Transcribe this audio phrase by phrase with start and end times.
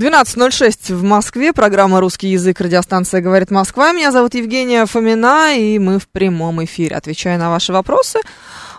[0.00, 1.52] 12.06 в Москве.
[1.52, 2.58] Программа «Русский язык».
[2.58, 3.92] Радиостанция «Говорит Москва».
[3.92, 6.96] Меня зовут Евгения Фомина, и мы в прямом эфире.
[6.96, 8.18] Отвечаю на ваши вопросы.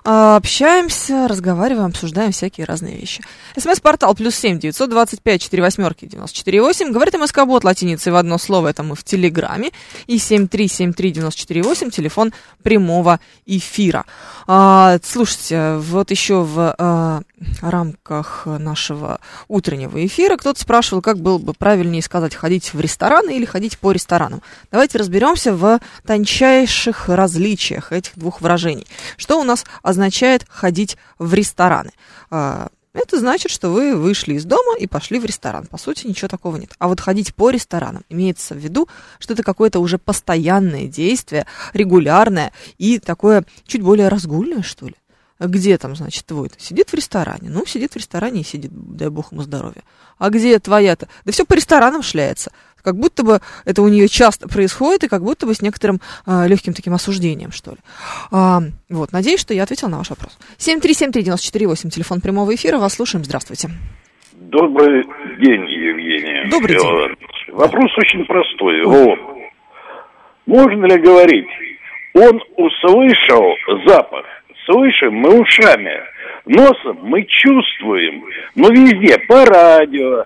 [0.04, 3.22] А, Общаемся, разговариваем, обсуждаем всякие разные вещи.
[3.56, 6.92] СМС-портал плюс семь девятьсот двадцать пять четыре восьмерки девяносто четыре восемь.
[6.92, 9.70] Говорит МСК Бот латиницей в одно слово, это мы в Телеграме.
[10.08, 12.34] И семь три семь три девяносто четыре восемь, телефон
[12.64, 14.06] прямого эфира.
[14.48, 17.22] А, слушайте, вот еще в а,
[17.62, 23.46] рамках нашего утреннего эфира кто-то спрашивал, как было бы правильнее сказать, ходить в рестораны или
[23.46, 24.42] ходить по ресторанам.
[24.72, 28.88] Давайте разберемся в тончайших различиях этих двух выражений.
[29.18, 31.92] Что у нас означает ходить в рестораны?
[32.30, 35.66] А, Это значит, что вы вышли из дома и пошли в ресторан.
[35.66, 36.74] По сути, ничего такого нет.
[36.78, 42.52] А вот ходить по ресторанам имеется в виду, что это какое-то уже постоянное действие, регулярное
[42.78, 44.96] и такое чуть более разгульное, что ли.
[45.48, 46.60] Где там, значит, твой-то?
[46.60, 47.50] Сидит в ресторане.
[47.50, 49.82] Ну, сидит в ресторане и сидит, дай бог ему здоровья.
[50.20, 51.08] А где твоя-то?
[51.26, 52.52] Да все по ресторанам шляется.
[52.84, 56.48] Как будто бы это у нее часто происходит, и как будто бы с некоторым а,
[56.48, 57.78] легким таким осуждением, что ли.
[58.32, 60.38] А, вот, надеюсь, что я ответила на ваш вопрос.
[60.58, 62.78] 7373948, телефон прямого эфира.
[62.78, 63.24] Вас слушаем.
[63.24, 63.70] Здравствуйте.
[64.34, 65.04] Добрый
[65.40, 66.50] день, Евгения.
[66.50, 67.54] Добрый день.
[67.54, 68.84] Вопрос очень простой.
[68.84, 69.20] Вот.
[70.46, 71.48] Можно ли говорить,
[72.14, 73.56] он услышал
[73.86, 74.26] запах,
[74.66, 76.00] слышим мы ушами,
[76.46, 78.24] носом мы чувствуем,
[78.56, 80.26] но везде, по радио,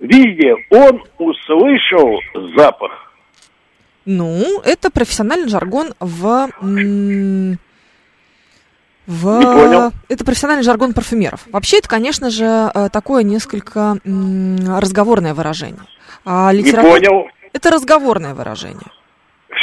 [0.00, 2.20] везде он услышал
[2.56, 2.92] запах.
[4.06, 6.48] Ну, это профессиональный жаргон в...
[9.06, 9.38] в...
[9.38, 9.92] Не понял.
[10.08, 11.46] Это профессиональный жаргон парфюмеров.
[11.52, 15.82] Вообще, это, конечно же, э, такое несколько разговорное выражение.
[16.24, 17.28] А Не литература- понял.
[17.52, 18.90] Это разговорное выражение.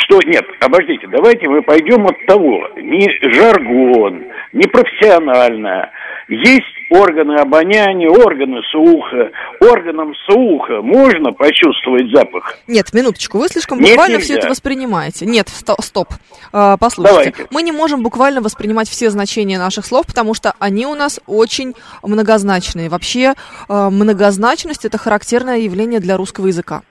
[0.09, 4.23] Что нет, обождите, давайте мы пойдем от того, не жаргон,
[4.53, 5.91] не профессионально.
[6.29, 9.31] Есть органы обоняния, органы слуха.
[9.59, 12.57] Органам слуха можно почувствовать запах?
[12.67, 14.25] Нет, минуточку, вы слишком Нет, буквально нельзя.
[14.25, 15.25] все это воспринимаете.
[15.25, 16.07] Нет, сто- стоп.
[16.53, 17.47] А, послушайте, Давайте.
[17.51, 21.73] мы не можем буквально воспринимать все значения наших слов, потому что они у нас очень
[22.01, 22.87] многозначные.
[22.89, 23.33] Вообще,
[23.67, 26.81] а, многозначность это характерное явление для русского языка.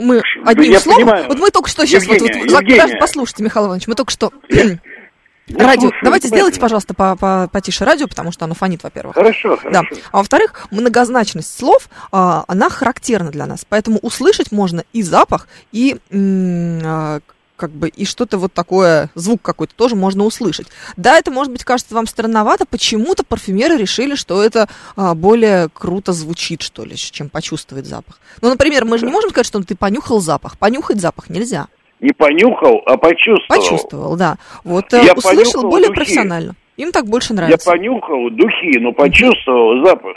[0.00, 1.28] Мы одним я словом, понимаю.
[1.28, 2.96] вот мы только что сейчас, вот, вот, Евгения, Евгения.
[2.98, 4.78] послушайте, Михаил Иванович, мы только что Я
[5.58, 9.14] радио, слушаю давайте сделайте, пожалуйста, по- по- потише радио, потому что оно фонит, во-первых.
[9.14, 9.80] Хорошо, Да.
[9.82, 9.96] хорошо.
[10.12, 13.64] А во-вторых, многозначность слов, а, она характерна для нас.
[13.68, 17.20] Поэтому услышать можно и запах, и м, а,
[17.60, 20.66] как бы и что-то вот такое, звук какой-то тоже можно услышать.
[20.96, 24.66] Да, это может быть кажется вам странновато, почему-то парфюмеры решили, что это
[24.96, 28.18] а, более круто звучит, что ли, чем почувствовать запах.
[28.40, 30.58] Ну, например, мы же не можем сказать, что ты понюхал запах.
[30.58, 31.66] Понюхать запах нельзя.
[32.00, 33.60] Не понюхал, а почувствовал.
[33.60, 34.38] Почувствовал, да.
[34.64, 35.96] Вот э, Я услышал более духи.
[35.98, 36.54] профессионально.
[36.78, 37.70] Им так больше Я нравится.
[37.70, 40.16] понюхал духи, но почувствовал запах.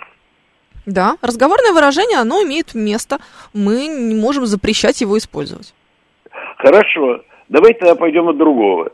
[0.86, 3.20] Да, разговорное выражение, оно имеет место.
[3.54, 5.74] Мы не можем запрещать его использовать.
[6.58, 7.22] Хорошо,
[7.54, 8.92] давайте тогда пойдем от другого.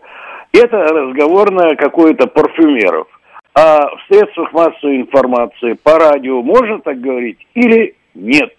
[0.52, 3.08] Это разговорное какое-то парфюмеров.
[3.56, 8.54] А в средствах массовой информации, по радио можно так говорить или нет?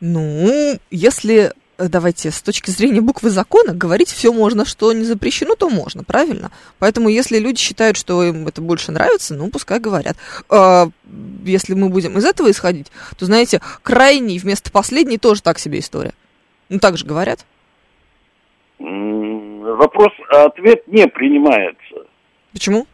[0.00, 5.54] Ну, если, э, давайте, с точки зрения буквы закона, говорить все можно, что не запрещено,
[5.54, 6.50] то можно, правильно?
[6.78, 10.16] Поэтому, если люди считают, что им это больше нравится, ну, пускай говорят.
[10.48, 10.88] А,
[11.44, 16.14] если мы будем из этого исходить, то, знаете, крайний вместо последней тоже так себе история.
[16.68, 17.46] Ну, так же говорят.
[18.80, 19.21] М,
[19.76, 22.06] Вопрос, а ответ не принимается.
[22.52, 22.86] Почему?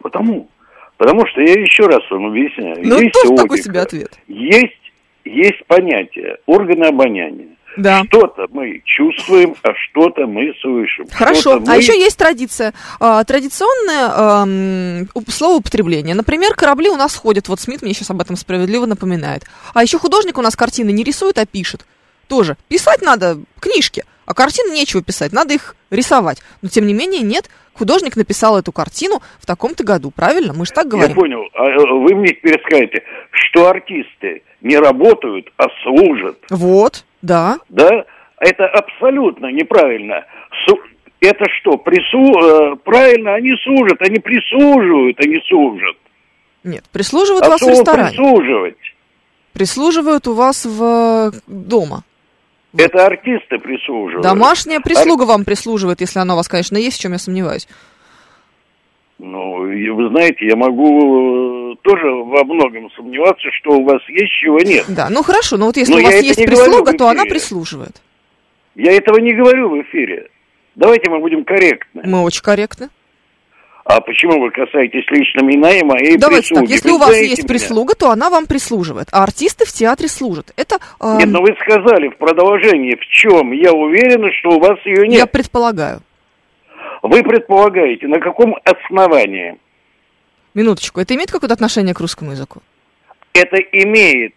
[0.00, 0.48] Потому,
[0.96, 2.76] потому что я еще раз вам объясняю.
[2.82, 4.12] Ну, есть тоже такой себе ответ.
[4.28, 4.92] Есть,
[5.24, 7.48] есть понятие органы обоняния.
[7.76, 8.04] Да.
[8.04, 11.06] Что-то мы чувствуем, а что-то мы слышим.
[11.12, 11.56] Хорошо.
[11.56, 12.72] А мы- еще есть традиция.
[13.00, 16.14] А, Традиционное ам, уп- словоупотребление.
[16.14, 17.48] Например, корабли у нас ходят.
[17.48, 19.44] Вот Смит мне сейчас об этом справедливо напоминает.
[19.74, 21.84] А еще художник у нас картины не рисует, а пишет.
[22.28, 22.56] Тоже.
[22.68, 26.42] Писать надо книжки, а картины нечего писать, надо их рисовать.
[26.62, 27.48] Но тем не менее, нет.
[27.72, 30.52] Художник написал эту картину в таком-то году, правильно?
[30.52, 31.14] Мы же так Я говорим.
[31.14, 31.44] понял.
[31.54, 36.38] А э, вы мне теперь скажете, что артисты не работают, а служат.
[36.50, 37.58] Вот, да.
[37.68, 38.04] Да?
[38.38, 40.24] Это абсолютно неправильно.
[41.20, 42.72] Это что, прису...
[42.72, 45.96] э, правильно, они служат, они прислуживают, они служат.
[46.64, 48.10] Нет, прислуживают а вас в ресторане.
[48.10, 48.76] прислуживать.
[49.52, 52.04] Прислуживают у вас в дома.
[52.78, 54.22] Это артисты прислуживают.
[54.22, 57.68] Домашняя прислуга вам прислуживает, если она у вас, конечно, есть, в чем я сомневаюсь.
[59.18, 64.58] Ну, вы знаете, я могу э, тоже во многом сомневаться, что у вас есть, чего
[64.58, 64.84] нет.
[64.88, 68.02] Да, ну хорошо, но вот если Но у вас есть прислуга, то она прислуживает.
[68.74, 70.28] Я этого не говорю в эфире.
[70.74, 72.02] Давайте мы будем корректны.
[72.04, 72.90] Мы очень корректны.
[73.88, 76.72] А почему вы касаетесь лично меня и моей Давайте так, прислуги?
[76.72, 77.48] если Вы у вас есть меня?
[77.48, 80.52] прислуга, то она вам прислуживает, а артисты в театре служат.
[80.56, 84.76] Это э, Нет, но вы сказали в продолжении, в чем я уверена, что у вас
[84.84, 85.18] ее нет.
[85.20, 86.00] я предполагаю.
[87.02, 89.56] Вы предполагаете, на каком основании?
[90.54, 92.62] Минуточку, это имеет какое-то отношение к русскому языку?
[93.34, 94.34] Это имеет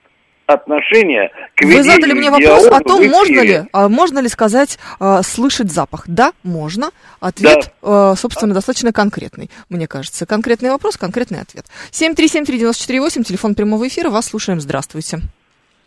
[0.54, 5.22] отношение к Вы задали мне вопрос о том, можно ли, а, можно ли сказать а,
[5.22, 6.04] слышать запах.
[6.08, 6.90] Да, можно.
[7.20, 10.26] Ответ, а, собственно, достаточно конкретный, мне кажется.
[10.26, 11.66] Конкретный вопрос, конкретный ответ.
[11.92, 14.60] 7373948, телефон прямого эфира, вас слушаем.
[14.60, 15.20] Здравствуйте.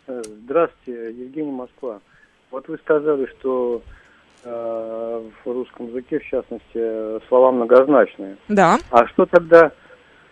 [0.07, 1.99] Э, Здравствуйте, Евгений Москва.
[2.51, 3.81] Вот вы сказали, что
[4.45, 8.37] э, в русском языке, в частности, слова многозначные.
[8.47, 8.77] Да.
[8.91, 9.71] А что тогда,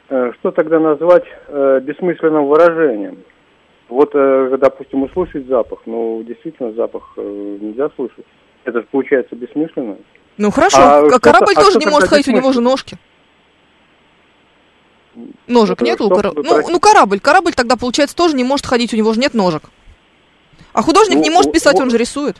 [0.09, 3.17] э, что тогда назвать э, бессмысленным выражением?
[3.91, 8.25] Вот, э, допустим, услышать запах, ну, действительно, запах э, нельзя слышать.
[8.63, 9.97] Это же получается бессмысленно.
[10.37, 12.97] Ну хорошо, А а корабль а тоже не может ходить, у него же ножки.
[15.45, 16.41] Ножек Это нет у корабля?
[16.41, 17.19] Ну, ну, корабль.
[17.19, 19.63] Корабль тогда, получается, тоже не может ходить, у него же нет ножек.
[20.71, 22.37] А художник Ну, не может писать, он же рисует.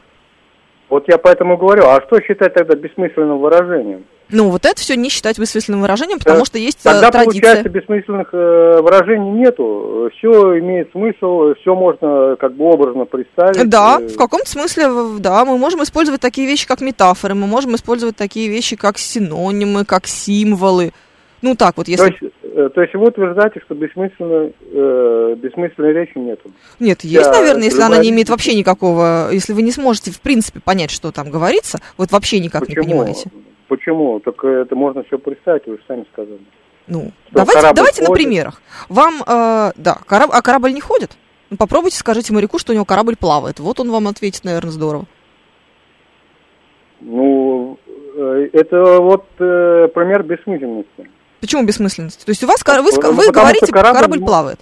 [0.92, 4.04] Вот я поэтому говорю, а что считать тогда бессмысленным выражением?
[4.30, 7.42] Ну, вот это все не считать бессмысленным выражением, потому Э, что есть э, Тогда, традиция.
[7.42, 10.10] получается, бессмысленных э, выражений нету.
[10.18, 13.70] Все имеет смысл, все можно как бы образно представить.
[13.70, 14.90] Да, Э, в каком-то смысле,
[15.20, 19.86] да, мы можем использовать такие вещи, как метафоры, мы можем использовать такие вещи, как синонимы,
[19.86, 20.92] как символы.
[21.42, 22.18] Ну, так вот, То если...
[22.22, 26.52] есть, э, то есть вы утверждаете, что бессмысленной, э, бессмысленной речи нету.
[26.80, 29.30] Нет, есть, Да, наверное, если она любая- не имеет вообще никакого...
[29.32, 32.84] Если вы не сможете, в принципе, понять, что там говорится, вот вообще никак не Почему?
[32.86, 33.32] понимаете.
[33.68, 34.20] Почему?
[34.20, 36.42] Так э, это можно все представить, вы же сами сказали.
[36.88, 38.24] Ну, Что, давайте, корабль давайте на ходит?
[38.24, 38.62] примерах.
[38.90, 41.12] Вам, э, да, кораб- а корабль не ходит?
[41.50, 43.60] Ну, попробуйте, скажите моряку, что у него корабль плавает.
[43.60, 45.06] Вот он вам ответит, наверное, здорово.
[47.00, 47.80] Ну,
[48.16, 51.10] э, это вот э, пример бессмысленности.
[51.42, 52.24] Почему бессмысленность?
[52.24, 54.60] То есть у вас, вы, вы говорите, что корабль корабль плавает.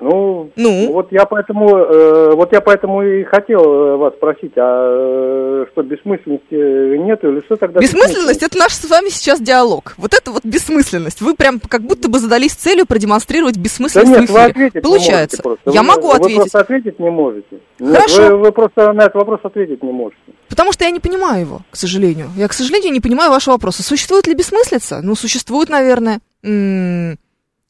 [0.00, 0.92] Ну, Ну?
[0.92, 5.82] вот я поэтому, э, вот я поэтому и хотел э, вас спросить, а э, что
[5.82, 7.80] бессмысленности нету или что тогда?
[7.80, 9.94] Бессмысленность это наш с вами сейчас диалог.
[9.98, 11.20] Вот это вот бессмысленность.
[11.20, 15.36] Вы прям как будто бы задались целью продемонстрировать Да бессмысленность нет, в вы ответить Получается.
[15.36, 15.70] не просто.
[15.70, 17.58] Я Вы- могу вы ответить, просто ответить не можете.
[17.78, 18.22] Нет, Хорошо.
[18.22, 20.20] Вы, вы просто на этот вопрос ответить не можете.
[20.48, 22.28] потому что я не понимаю его, к сожалению.
[22.36, 23.82] Я, к сожалению, не понимаю вашего вопроса.
[23.82, 25.00] Существует ли бессмыслица?
[25.02, 26.20] Ну, существует, наверное.
[26.42, 27.18] М,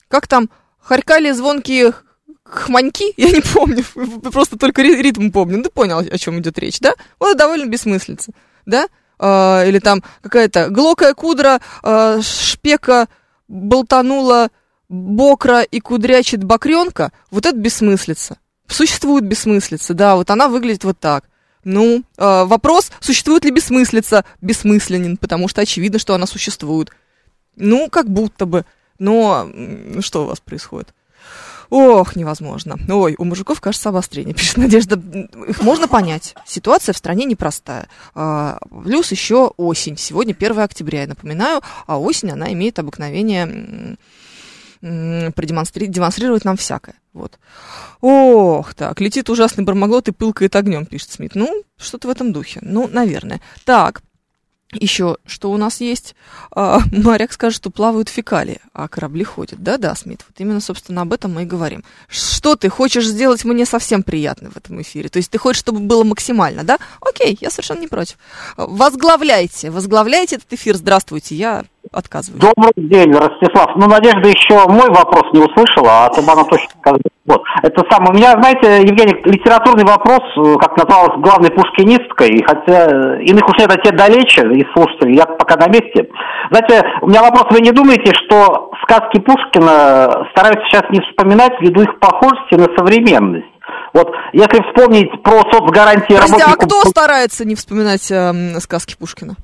[0.09, 0.49] Как там?
[0.81, 1.93] Харькали звонкие
[2.51, 3.15] хманьки?
[3.17, 3.85] Я не помню.
[4.33, 5.59] Просто только ри- ритм помню.
[5.59, 6.93] Ну, ты понял, о чем идет речь, да?
[7.19, 8.33] Вот это довольно бессмыслица.
[8.67, 8.89] Да?
[9.19, 13.09] А, или там какая-то глокая кудра, а, шпека
[13.49, 14.49] болтанула
[14.89, 17.13] бокра и кудрячит бокренка.
[17.31, 18.39] Вот это бессмыслица.
[18.67, 21.25] Существует бессмыслица, да, вот она выглядит вот так.
[21.65, 26.91] Ну, э, вопрос, существует ли бессмыслица, бессмысленен, потому что очевидно, что она существует.
[27.57, 28.65] Ну, как будто бы.
[28.99, 29.51] Но
[30.01, 30.95] что у вас происходит?
[31.71, 32.77] Ох, невозможно.
[32.89, 35.01] Ой, у мужиков, кажется, обострение, пишет Надежда.
[35.49, 36.35] Их можно понять.
[36.45, 37.89] Ситуация в стране непростая.
[38.15, 39.97] А, Плюс еще осень.
[39.97, 41.61] Сегодня 1 октября, я напоминаю.
[41.87, 43.99] А осень, она имеет обыкновение м,
[44.83, 46.97] м, продемонстри- демонстрировать нам всякое.
[47.13, 47.39] Вот.
[48.01, 51.33] Ох, так, летит ужасный бармаглот и пылкает огнем, пишет Смит.
[51.35, 52.61] Ну, что-то в этом духе.
[52.63, 53.41] Ну, наверное.
[53.65, 54.03] Так,
[54.73, 56.15] еще что у нас есть?
[56.53, 59.63] А, моряк скажет, что плавают фекалии, а корабли ходят.
[59.63, 61.85] Да-да, Смит, вот именно, собственно, об этом мы и говорим.
[62.09, 65.09] Что ты хочешь сделать мне совсем приятно в этом эфире?
[65.09, 66.79] То есть ты хочешь, чтобы было максимально, да?
[67.01, 68.17] Окей, я совершенно не против.
[68.57, 70.77] Возглавляйте, возглавляйте этот эфир.
[70.77, 72.43] Здравствуйте, я отказываюсь.
[72.43, 73.75] Добрый день, Ростислав.
[73.77, 77.01] Ну, Надежда еще мой вопрос не услышала, а то бы она точно сказала.
[77.27, 77.43] Вот.
[77.63, 78.13] Это самое.
[78.13, 83.49] У меня, знаете, Евгений, литературный вопрос, э, как назвалась главной пушкинисткой, и хотя э, иных
[83.49, 86.09] уж нет, а те далече, из слушателей, я пока на месте.
[86.51, 91.83] Знаете, у меня вопрос, вы не думаете, что сказки Пушкина стараются сейчас не вспоминать ввиду
[91.83, 93.47] их похожести на современность?
[93.93, 96.81] Вот, если вспомнить про соцгарантии Подожди, а работников...
[96.81, 99.35] кто старается не вспоминать эм, сказки Пушкина?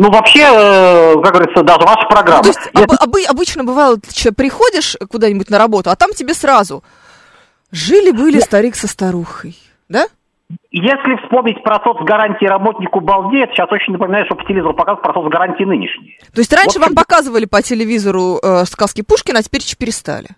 [0.00, 2.42] Ну, вообще, э, как говорится, даже ваша программа.
[2.42, 6.84] То есть об- обы- обычно бывает, че, приходишь куда-нибудь на работу, а там тебе сразу
[7.72, 9.56] жили-были старик со старухой,
[9.88, 10.06] да?
[10.70, 15.64] Если вспомнить про соцгарантии работнику балдеет, сейчас очень напоминаю, что по телевизору показывают про соцгарантии
[15.64, 16.18] нынешние.
[16.32, 20.28] То есть раньше В общем- вам показывали по телевизору э, сказки Пушкина, а теперь перестали.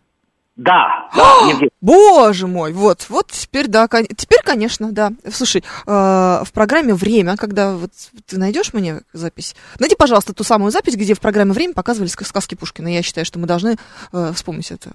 [0.61, 1.71] Да, да, Евгений.
[1.81, 5.13] Боже мой, вот, вот теперь, да, кон- теперь, конечно, да.
[5.33, 7.91] Слушай, э, в программе «Время», когда вот
[8.27, 12.27] ты найдешь мне запись, найди, пожалуйста, ту самую запись, где в программе «Время» показывали ска-
[12.27, 12.89] сказки Пушкина.
[12.89, 13.77] Я считаю, что мы должны
[14.13, 14.91] э, вспомнить это.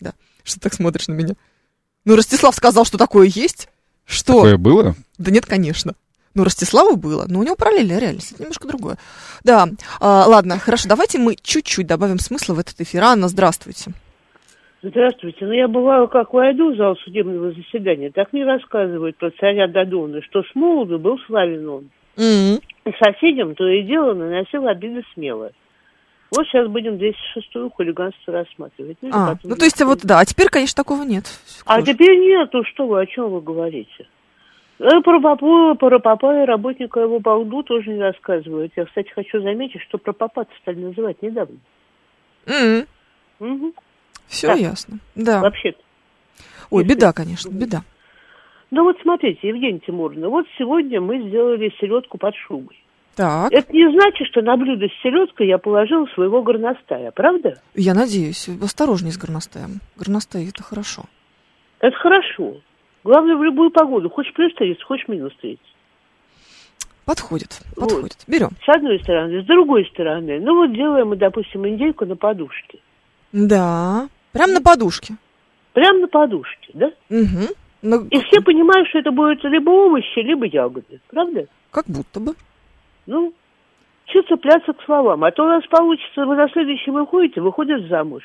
[0.00, 0.14] Да,
[0.44, 1.34] что ты так смотришь на меня?
[2.06, 3.68] Ну, Ростислав сказал, что такое есть.
[4.06, 4.36] Что?
[4.36, 4.94] Такое было?
[5.18, 5.92] Да нет, конечно.
[6.32, 8.96] Ну, Ростиславу было, но у него параллельная реальность, это немножко другое.
[9.44, 9.68] Да,
[10.00, 13.04] а, ладно, хорошо, давайте мы чуть-чуть добавим смысла в этот эфир.
[13.04, 13.92] Анна, здравствуйте.
[14.82, 15.46] Здравствуйте.
[15.46, 20.20] Ну, я бываю, как войду в зал судебного заседания, так мне рассказывают про царя Додона,
[20.22, 21.90] что с молоду был славен он.
[22.18, 25.52] М, И соседям то и дело наносил обиды смело.
[26.34, 28.96] Вот сейчас будем 206-ю хулиганство рассматривать.
[29.02, 31.24] Ну, А, ну то есть вот, да, а теперь, конечно, такого нет.
[31.64, 34.08] А теперь нету, что вы, о чем вы говорите?
[34.80, 38.72] Э, Про папу, про папа и работника его балду тоже не рассказывают.
[38.74, 41.58] Я, кстати, хочу заметить, что про папа стали называть недавно.
[43.38, 43.74] Угу.
[44.28, 44.58] Все Так.
[44.58, 44.98] ясно.
[45.14, 45.40] Да.
[45.40, 45.78] Вообще-то.
[46.70, 47.82] Ой, если- беда, конечно, беда.
[48.70, 52.78] Ну вот смотрите, Евгения Тимуровна, вот сегодня мы сделали селедку под шубой.
[53.14, 57.60] Так, Это не значит, что на блюдо с селедкой я положила своего горностая, правда?
[57.74, 59.80] я надеюсь, осторожнее с горностаем.
[59.96, 61.02] Горностай это хорошо.
[61.80, 62.62] Это хорошо.
[63.04, 64.08] Главное, в любую погоду.
[64.08, 65.60] Хочешь плюс 30, хочешь минус 30.
[67.04, 67.88] Подходит, Вот.
[67.90, 68.16] подходит.
[68.28, 68.50] Берем.
[68.64, 69.42] С одной стороны.
[69.42, 72.78] С другой стороны, ну вот делаем мы, допустим, индейку на подушке.
[73.32, 74.08] Да.
[74.32, 75.14] Прям на подушке.
[75.72, 76.86] Прямо на подушке, да?
[77.10, 77.54] Угу.
[77.82, 81.00] Ну, И все понимают, что это будут либо овощи, либо ягоды.
[81.08, 81.46] Правда?
[81.70, 82.34] как будто бы.
[83.06, 83.32] Ну,
[84.06, 85.24] что цепляться к словам?
[85.24, 88.22] А то у нас получится, вы на следующий выходите, выходят замуж.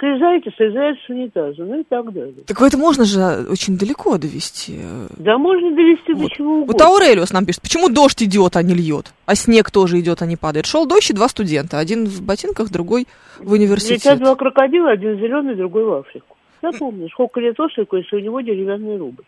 [0.00, 2.42] Слезаете, слезаете с унитаза, ну и так далее.
[2.46, 4.80] Так это можно же очень далеко довести.
[5.18, 6.32] Да можно довести до Вот.
[6.32, 6.86] чего Вот угодно.
[6.86, 9.12] Аурелиус нам пишет, почему дождь идет, а не льет?
[9.26, 10.64] А снег тоже идет, а не падает.
[10.64, 11.78] Шел дождь и два студента.
[11.78, 13.06] Один в ботинках, другой
[13.40, 14.08] в университете.
[14.08, 16.34] Летят два крокодила, один зеленый, другой в Африку.
[16.62, 19.24] Я помню, сколько лет ослику, если у него деревянный рубль.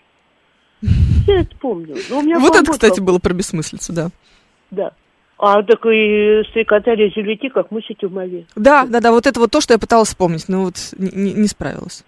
[1.26, 1.96] Я это помню.
[2.08, 4.08] Но у меня Вот это, кстати, было про бессмыслицу, да.
[4.70, 4.92] Да.
[5.44, 8.46] А так и стрекотали зюлики, как мусики в мове.
[8.54, 11.48] Да, да, да, вот это вот то, что я пыталась вспомнить, но вот не, не-
[11.48, 12.04] справилась.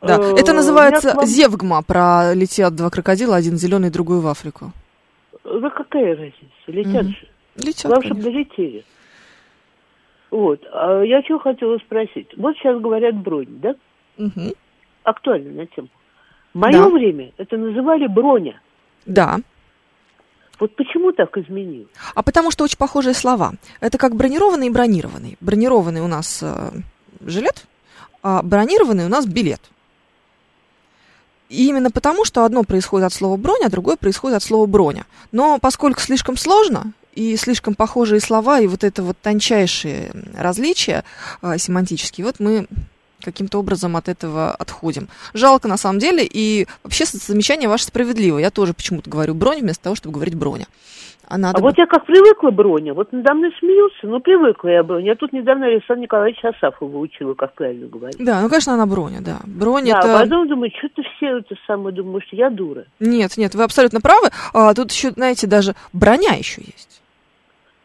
[0.00, 4.72] Да, Э, это называется вам- зевгма, про летят два крокодила, один зеленый, другой в Африку.
[5.44, 6.34] Да какая разница?
[6.66, 7.10] Летят Мгм.
[7.12, 7.28] же.
[7.64, 8.84] Летят, Главное, чтобы долетели.
[10.32, 10.60] Вот.
[10.72, 12.28] А я что хотела спросить.
[12.36, 13.76] Вот сейчас говорят бронь, да?
[14.18, 14.54] Мгм.
[15.04, 15.86] Актуальная тема.
[16.52, 16.88] В мое Да.
[16.88, 18.60] время это называли броня.
[19.06, 19.38] Да.
[20.62, 21.88] Вот почему так изменилось?
[22.14, 23.54] А потому что очень похожие слова.
[23.80, 25.36] Это как бронированный и бронированный.
[25.40, 26.70] Бронированный у нас э,
[27.26, 27.66] жилет,
[28.22, 29.60] а бронированный у нас билет.
[31.48, 35.04] И именно потому, что одно происходит от слова броня, а другое происходит от слова броня.
[35.32, 41.02] Но поскольку слишком сложно, и слишком похожие слова, и вот это вот тончайшие различия
[41.42, 42.68] э, семантические, вот мы
[43.24, 45.08] каким-то образом от этого отходим.
[45.34, 48.38] Жалко на самом деле, и вообще замечание ваше справедливо.
[48.38, 50.66] Я тоже почему-то говорю бронь вместо того, чтобы говорить броня.
[51.28, 54.82] А надо А вот я как привыкла броня, вот надо мной смеются, ну привыкла я
[54.82, 55.06] броня.
[55.06, 58.18] Я тут недавно Александр Николаевич Асафова учила, как правильно говорить.
[58.18, 59.38] Да, ну, конечно, она броня, да.
[59.46, 60.18] Бронь Да, это...
[60.18, 62.84] а потом думаю, что-то все это самое, думаю, что я дура.
[63.00, 64.28] Нет, нет, вы абсолютно правы.
[64.52, 67.00] А, тут еще, знаете, даже броня еще есть.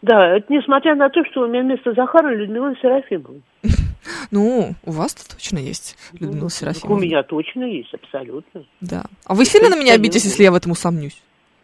[0.02, 3.42] Да, это несмотря на то, что у меня вместо Захара Людмила Серафимовна.
[4.32, 6.96] Ну, у вас-то точно есть, Людмила Ну, Серафимовна.
[6.98, 8.64] У меня точно есть, абсолютно.
[8.82, 9.06] Да.
[9.26, 11.18] А вы сильно на меня обидитесь, если я в этом усомнюсь?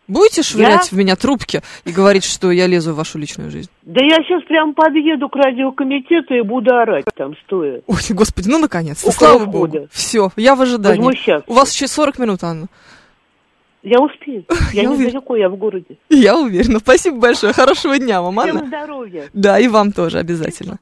[0.08, 3.70] Будете швырять в меня трубки и говорить, что я лезу в вашу личную жизнь?
[3.84, 7.82] Да я сейчас прям подъеду к радиокомитету и буду орать там стоя.
[7.88, 9.88] Ой, господи, ну наконец-то, Около слава богу.
[9.92, 10.98] Все, я в ожидании.
[10.98, 11.50] Возмущаться.
[11.50, 12.68] У вас еще 40 минут, Анна.
[13.82, 14.46] Я успею.
[14.74, 15.98] Я, Я не далеко, я в городе.
[16.10, 16.80] Я уверена.
[16.80, 17.52] Спасибо большое.
[17.52, 18.68] Хорошего дня вам, Всем Анна.
[18.68, 19.30] здоровья.
[19.34, 20.80] Да, и вам тоже обязательно.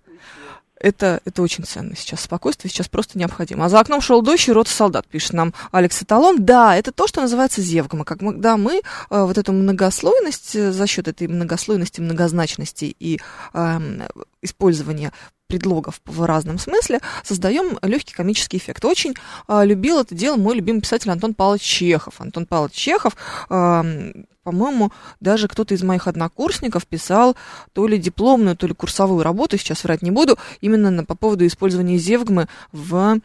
[0.82, 2.22] Это, это очень ценно сейчас.
[2.22, 3.66] Спокойствие сейчас просто необходимо.
[3.66, 6.44] А за окном шел дождь, и рота солдат, пишет нам Алекс Эталон.
[6.44, 8.04] Да, это то, что называется зевгома.
[8.04, 13.20] Как мы, да, мы э, вот эту многослойность, э, за счет этой многослойности, многозначности и
[13.54, 14.04] эм,
[14.42, 15.12] использования
[15.52, 18.86] предлогов в разном смысле, создаем легкий комический эффект.
[18.86, 19.16] Очень
[19.50, 22.22] э, любил это дело мой любимый писатель Антон Павлович Чехов.
[22.22, 23.18] Антон Павлович Чехов,
[23.50, 27.36] эм, по-моему, даже кто-то из моих однокурсников писал
[27.74, 31.46] то ли дипломную, то ли курсовую работу, сейчас врать не буду, именно на, по поводу
[31.46, 33.20] использования зевгмы в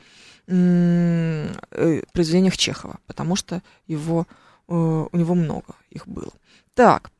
[0.48, 4.26] м, э, произведениях Чехова, потому что его,
[4.66, 6.32] э, у него много их было.
[6.74, 7.12] Так,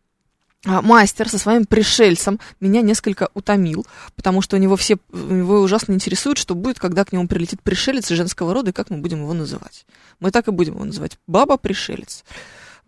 [0.66, 5.92] Мастер со своим пришельцем меня несколько утомил, потому что у него все, у него ужасно
[5.92, 9.32] интересует, что будет, когда к нему прилетит пришелец женского рода, и как мы будем его
[9.32, 9.87] называть.
[10.18, 11.18] Мы так и будем его называть.
[11.28, 12.25] Баба-пришелец.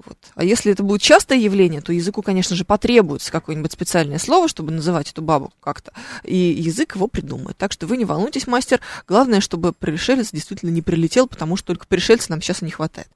[0.05, 0.19] Вот.
[0.35, 4.71] А если это будет частое явление, то языку, конечно же, потребуется какое-нибудь специальное слово, чтобы
[4.71, 5.93] называть эту бабу как-то.
[6.23, 7.57] И язык его придумает.
[7.57, 8.81] Так что вы не волнуйтесь, мастер.
[9.09, 13.09] Главное, чтобы пришелец действительно не прилетел, потому что только пришельца нам сейчас и не хватает.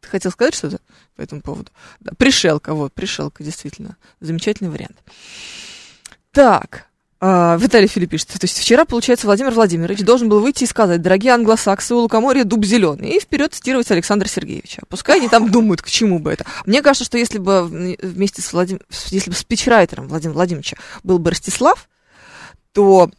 [0.00, 0.80] Ты хотел сказать что-то
[1.16, 1.70] по этому поводу?
[2.00, 3.96] Да, пришелка, вот, пришелка, действительно.
[4.20, 4.96] Замечательный вариант.
[6.30, 6.88] Так,
[7.20, 11.02] а, Виталий Филипп пишет, то есть вчера, получается, Владимир Владимирович должен был выйти и сказать,
[11.02, 14.82] дорогие англосаксы, у лукоморья дуб зеленый, и вперед цитировать Александра Сергеевича.
[14.88, 16.46] Пускай они там думают, к чему бы это.
[16.64, 18.80] Мне кажется, что если бы вместе с Владим...
[19.08, 21.88] если бы спичрайтером Владимира Владимировича был бы Ростислав,
[22.72, 23.10] то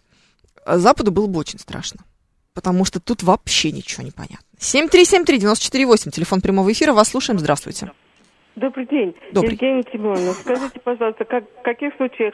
[0.66, 2.00] Западу было бы очень страшно.
[2.60, 4.44] Потому что тут вообще ничего не понятно.
[4.60, 7.90] 7373948, телефон прямого эфира, вас слушаем, здравствуйте.
[8.58, 9.16] Добрый день.
[9.32, 9.54] Добрый.
[9.54, 12.34] Евгения Тимоновна, скажите, пожалуйста, как, в каких случаях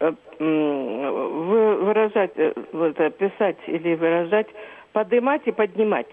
[0.00, 4.46] э, вы выражать, э, вот, писать или выражать
[4.92, 6.06] подымать и поднимать.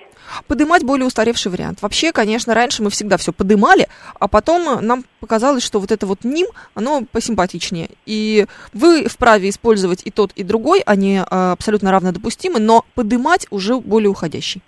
[0.48, 1.82] Подымать более устаревший вариант.
[1.82, 3.88] Вообще, конечно, раньше мы всегда все подымали,
[4.20, 7.90] а потом нам показалось, что вот это вот ним, оно посимпатичнее.
[8.06, 13.80] И вы вправе использовать и тот, и другой, они а, абсолютно равнодопустимы, но подымать уже
[13.80, 14.62] более уходящий.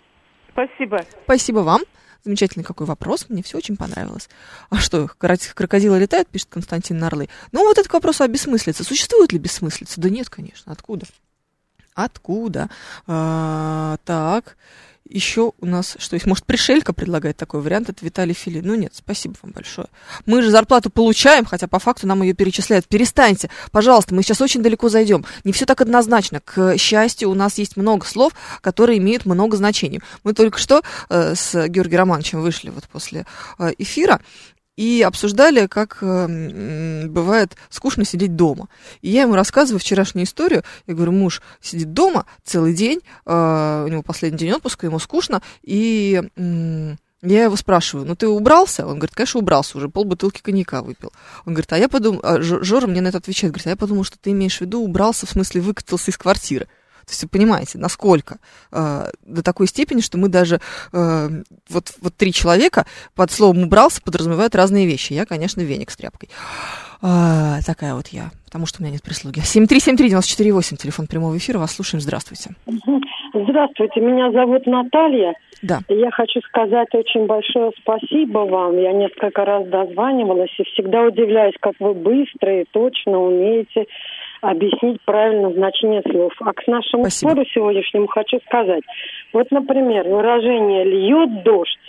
[0.52, 1.06] Спасибо.
[1.26, 1.82] Спасибо вам.
[2.24, 4.28] Замечательный какой вопрос, мне все очень понравилось.
[4.70, 7.30] А что, крокодилы летают, пишет Константин Нарлы.
[7.52, 8.84] Ну, вот этот вопрос о бессмыслице.
[8.84, 10.02] Существует ли бессмыслица?
[10.02, 10.74] Да нет, конечно.
[10.74, 11.06] Откуда?
[11.98, 12.70] Откуда?
[13.08, 14.56] А, так,
[15.10, 18.62] еще у нас, что есть, может, пришелька предлагает такой вариант, это Виталий Фили.
[18.62, 19.88] Ну нет, спасибо вам большое.
[20.28, 22.88] Мы же зарплату получаем, хотя по факту нам ее перечисляют.
[22.88, 25.26] Перестаньте, пожалуйста, мы сейчас очень далеко зайдем.
[25.44, 26.40] Не все так однозначно.
[26.40, 30.02] К счастью, у нас есть много слов, которые имеют много значений.
[30.24, 33.26] Мы только что э, с Георгием Романовичем вышли вот после
[33.58, 34.22] э, эфира,
[34.78, 38.70] и обсуждали, как э, бывает скучно сидеть дома.
[39.02, 40.64] И я ему рассказываю вчерашнюю историю.
[40.86, 45.42] Я говорю, муж сидит дома целый день, э, у него последний день отпуска, ему скучно,
[45.64, 46.22] и
[47.24, 48.86] я его спрашиваю, ну ты убрался?
[48.86, 51.12] Он говорит, конечно, убрался, уже полбутылки коньяка выпил.
[51.46, 54.04] Он говорит, а я подумал, а Жора мне на это отвечает, говорит, а я подумал,
[54.04, 56.68] что ты имеешь в виду убрался, в смысле выкатился из квартиры.
[57.08, 58.38] То есть вы понимаете, насколько
[58.74, 60.60] э, до такой степени, что мы даже
[60.92, 61.30] э,
[61.70, 62.86] вот, вот три человека
[63.16, 65.14] под словом убрался подразумевают разные вещи.
[65.14, 66.30] Я, конечно, веник с тряпкой.
[67.02, 69.40] А, такая вот я, потому что у меня нет прислуги.
[69.40, 72.52] 7373948, телефон прямого эфира, вас слушаем, здравствуйте.
[73.34, 75.34] Здравствуйте, меня зовут Наталья.
[75.62, 75.80] Да.
[75.88, 78.78] Я хочу сказать очень большое спасибо вам.
[78.78, 83.86] Я несколько раз дозванивалась и всегда удивляюсь, как вы быстро и точно умеете
[84.42, 86.34] объяснить правильно значение слов.
[86.42, 87.30] А к нашему Спасибо.
[87.32, 88.84] спору сегодняшнему хочу сказать.
[89.34, 91.87] Вот, например, выражение «льет дождь»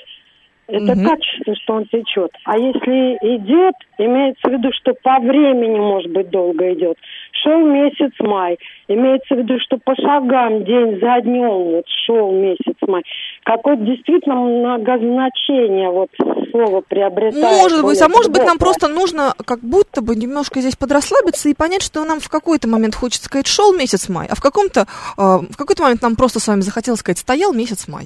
[0.69, 1.09] Это Мгм.
[1.09, 2.31] качество, что он течет.
[2.45, 6.99] А если идет, имеется в виду, что по времени, может быть, долго идет.
[7.43, 8.59] Шел месяц май.
[8.87, 13.03] Имеется в виду, что по шагам, день за днем, вот шел месяц май.
[13.45, 16.11] Какое-то действительно многозначение вот
[16.51, 17.63] слово приобретает.
[17.63, 21.55] Может быть, а может быть, нам просто нужно как будто бы немножко здесь подрасслабиться и
[21.55, 24.87] понять, что нам в какой-то момент хочется сказать шел месяц май, а в каком-то э,
[25.17, 28.05] в какой-то момент нам просто с вами захотелось сказать стоял месяц май.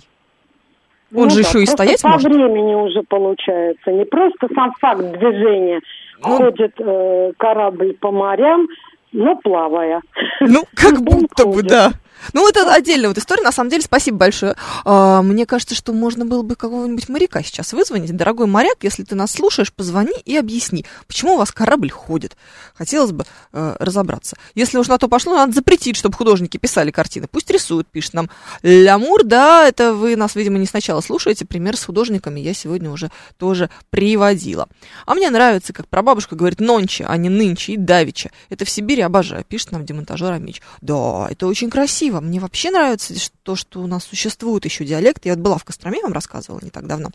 [1.15, 2.33] Он Ну же да, еще и стоять по может.
[2.33, 3.91] времени уже получается.
[3.91, 5.81] Не просто сам факт движения.
[6.25, 8.67] Ну- Ходит э, корабль по морям,
[9.13, 10.01] но плавая.
[10.41, 11.91] Ну, как будто бы, да.
[12.33, 13.43] Ну, это отдельная вот история.
[13.43, 14.57] На самом деле, спасибо большое.
[14.85, 18.17] А, мне кажется, что можно было бы какого-нибудь моряка сейчас вызвонить.
[18.17, 22.37] Дорогой моряк, если ты нас слушаешь, позвони и объясни, почему у вас корабль ходит.
[22.75, 24.37] Хотелось бы э, разобраться.
[24.55, 27.27] Если уж на то пошло, надо запретить, чтобы художники писали картины.
[27.31, 28.31] Пусть рисуют, пишет нам.
[28.63, 31.45] Лямур, да, это вы нас, видимо, не сначала слушаете.
[31.45, 34.69] Пример с художниками я сегодня уже тоже приводила.
[35.07, 38.31] А мне нравится, как прабабушка говорит нонче, а не нынче и давича.
[38.49, 40.63] Это в Сибири обожаю, пишет нам демонтажер Амич.
[40.81, 42.02] Да, это очень красиво.
[42.11, 45.25] Мне вообще нравится то, что у нас существует еще диалект.
[45.25, 47.11] Я была в Костроме, вам рассказывала не так давно.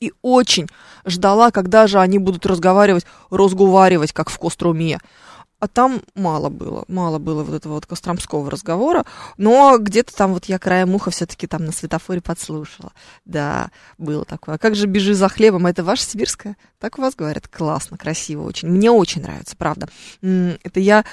[0.00, 0.68] И очень
[1.04, 4.98] ждала, когда же они будут разговаривать, разговаривать, как в Костроме.
[5.62, 10.46] А там мало было, мало было вот этого вот костромского разговора, но где-то там вот
[10.46, 12.92] я краем уха все-таки там на светофоре подслушала.
[13.24, 14.56] Да, было такое.
[14.56, 15.66] А как же бежи за хлебом?
[15.66, 16.56] Это ваша сибирская?
[16.80, 17.46] Так у вас говорят?
[17.46, 18.70] Классно, красиво очень.
[18.70, 19.88] Мне очень нравится, правда.
[20.20, 21.04] Это я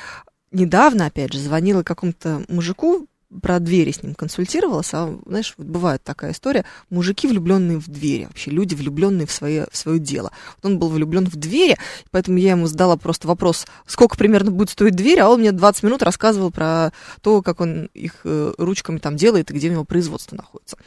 [0.52, 3.08] недавно, опять же, звонила какому-то мужику,
[3.42, 8.26] про двери с ним консультировалась, а, знаешь, вот бывает такая история, мужики влюбленные в двери,
[8.26, 10.32] вообще люди влюбленные в свое, в свое дело.
[10.58, 11.78] Вот он был влюблен в двери,
[12.12, 15.84] поэтому я ему задала просто вопрос, сколько примерно будет стоить дверь, а он мне 20
[15.84, 19.86] минут рассказывал про то, как он их э, ручками там делает и где у него
[19.86, 20.78] производство находится.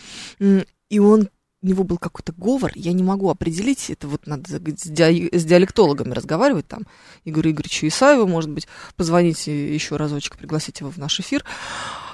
[0.41, 1.29] И он
[1.63, 5.45] у него был какой-то говор, я не могу определить, это вот надо с ди- с
[5.45, 6.87] диалектологами разговаривать там,
[7.25, 11.45] Игорю Игоревичу Исаеву, может быть, позвоните еще разочек, пригласить его в наш эфир.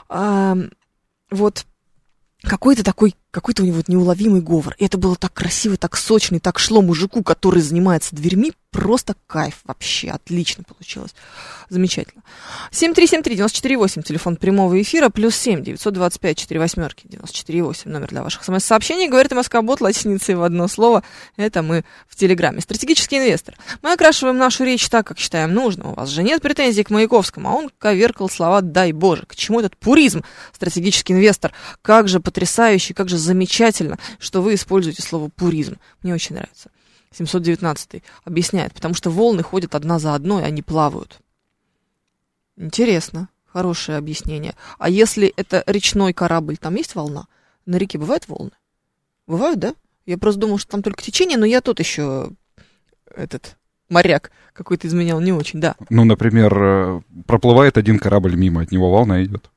[0.09, 0.57] А,
[1.31, 1.65] вот
[2.43, 4.75] какой-то такой какой-то у него вот неуловимый говор.
[4.79, 9.15] И это было так красиво, так сочно, и так шло мужику, который занимается дверьми, просто
[9.27, 11.15] кайф вообще, отлично получилось.
[11.69, 12.23] Замечательно.
[12.71, 19.09] 7373948, телефон прямого эфира, плюс 7, 925 4 восьмерки, 94,8, номер для ваших смс-сообщений.
[19.09, 21.03] Говорит МСК-бот латиницей в одно слово.
[21.37, 22.61] Это мы в Телеграме.
[22.61, 23.57] Стратегический инвестор.
[23.83, 25.91] Мы окрашиваем нашу речь так, как считаем нужно.
[25.91, 29.25] У вас же нет претензий к Маяковскому, а он коверкал слова «дай Боже».
[29.27, 31.53] К чему этот пуризм, стратегический инвестор?
[31.83, 35.77] Как же потрясающе, как же замечательно, что вы используете слово «пуризм».
[36.03, 36.71] Мне очень нравится.
[37.13, 41.19] 719 объясняет, потому что волны ходят одна за одной, они плавают.
[42.57, 44.55] Интересно, хорошее объяснение.
[44.79, 47.27] А если это речной корабль, там есть волна?
[47.67, 48.53] На реке бывают волны?
[49.27, 49.75] Бывают, да?
[50.07, 52.31] Я просто думал, что там только течение, но я тут еще
[53.15, 53.57] этот
[53.89, 55.77] моряк какой-то изменял не очень, да.
[55.91, 59.51] Ну, например, э, проплывает один корабль мимо, от него волна идет.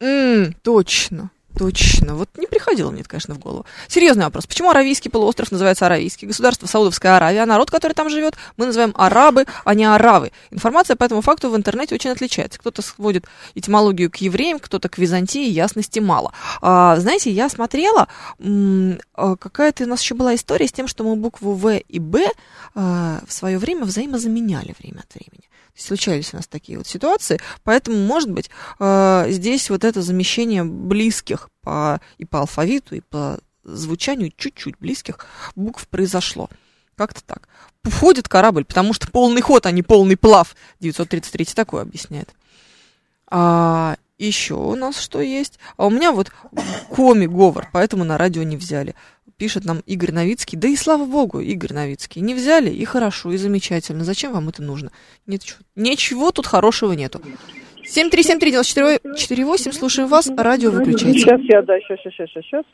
[0.00, 1.30] М, точно.
[1.56, 2.16] Точно.
[2.16, 3.64] Вот не приходило мне это, конечно, в голову.
[3.88, 4.46] Серьезный вопрос.
[4.46, 6.26] Почему Аравийский полуостров называется Аравийский?
[6.26, 10.32] Государство Саудовская Аравия, а народ, который там живет, мы называем арабы, а не аравы.
[10.50, 12.58] Информация по этому факту в интернете очень отличается.
[12.58, 16.32] Кто-то сводит этимологию к евреям, кто-то к Византии, ясности мало.
[16.60, 18.08] А, знаете, я смотрела,
[18.40, 22.26] а, какая-то у нас еще была история с тем, что мы букву В и Б
[22.74, 27.96] а, в свое время взаимозаменяли время от времени случались у нас такие вот ситуации, поэтому,
[27.98, 34.32] может быть, э, здесь вот это замещение близких по, и по алфавиту, и по звучанию
[34.36, 35.18] чуть-чуть близких
[35.56, 36.48] букв произошло.
[36.96, 37.48] Как-то так.
[37.82, 40.54] Входит корабль, потому что полный ход, а не полный плав.
[40.80, 42.32] 933 такое объясняет.
[43.26, 45.58] А, еще у нас что есть?
[45.76, 46.30] А у меня вот
[46.90, 48.94] коми-говор, поэтому на радио не взяли
[49.36, 50.58] пишет нам Игорь Новицкий.
[50.58, 52.20] Да и слава богу, Игорь Новицкий.
[52.22, 54.04] Не взяли, и хорошо, и замечательно.
[54.04, 54.90] Зачем вам это нужно?
[55.26, 55.42] Нет,
[55.76, 57.20] ничего тут хорошего нету.
[57.84, 61.18] 7373948, слушаем вас, радио выключайте.
[61.18, 62.64] Сейчас я, да, сейчас, сейчас, сейчас, сейчас.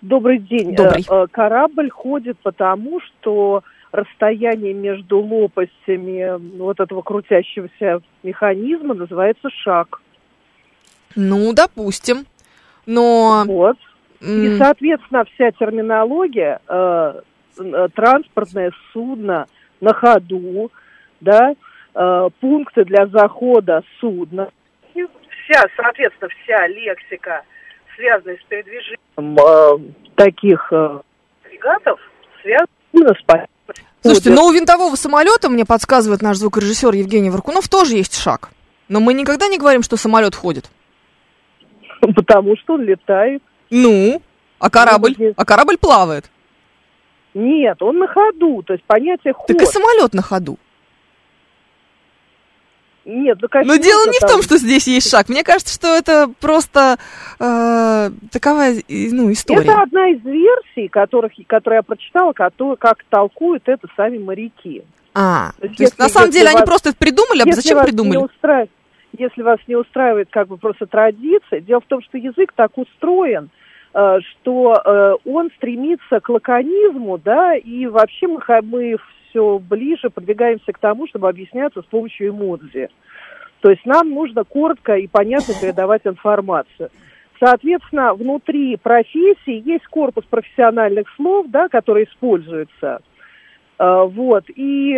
[0.00, 0.76] Добрый день.
[0.76, 1.04] Добрый.
[1.08, 10.00] Э, корабль ходит потому, что расстояние между лопастями вот этого крутящегося механизма называется шаг.
[11.16, 12.26] Ну, допустим.
[12.86, 13.44] Но...
[13.46, 13.76] Вот.
[14.20, 17.20] И, соответственно, вся терминология, э,
[17.58, 19.46] э, транспортное судно
[19.80, 20.72] на ходу,
[21.20, 21.54] да,
[21.94, 24.50] э, пункты для захода судна,
[25.48, 27.42] вся, соответственно, вся лексика,
[27.96, 31.00] связанная с передвижением э, таких э,
[31.42, 32.00] фрегатов,
[32.42, 33.48] связана с
[34.00, 38.50] Слушайте, но у винтового самолета, мне подсказывает наш звукорежиссер Евгений Варкунов, тоже есть шаг.
[38.88, 40.70] Но мы никогда не говорим, что самолет ходит.
[42.00, 43.42] Потому что он летает.
[43.70, 44.22] Ну,
[44.58, 45.14] а корабль?
[45.36, 46.30] А корабль плавает?
[47.34, 49.46] Нет, он на ходу, то есть понятие ход.
[49.46, 50.58] Так и самолет на ходу.
[53.04, 54.28] Нет, ну, конечно, Но дело не там...
[54.28, 55.30] в том, что здесь есть шаг.
[55.30, 56.98] Мне кажется, что это просто
[57.40, 59.62] э, таковая ну, история.
[59.62, 64.82] Это одна из версий, которых, которые я прочитала, которые, как толкуют это сами моряки.
[65.14, 67.82] А, то есть, то есть на самом деле вас, они просто это придумали, а зачем
[67.82, 68.18] придумали?
[68.18, 68.70] Не устраивает,
[69.16, 73.48] если вас не устраивает как бы просто традиция, дело в том, что язык так устроен,
[73.92, 78.96] что э, он стремится к лаконизму, да, и вообще мы, мы
[79.28, 82.88] все ближе продвигаемся к тому, чтобы объясняться с помощью эмодзи.
[83.60, 86.90] То есть нам нужно коротко и понятно передавать информацию.
[87.40, 93.00] Соответственно, внутри профессии есть корпус профессиональных слов, да, которые используются.
[93.78, 94.44] Э, вот.
[94.54, 94.96] И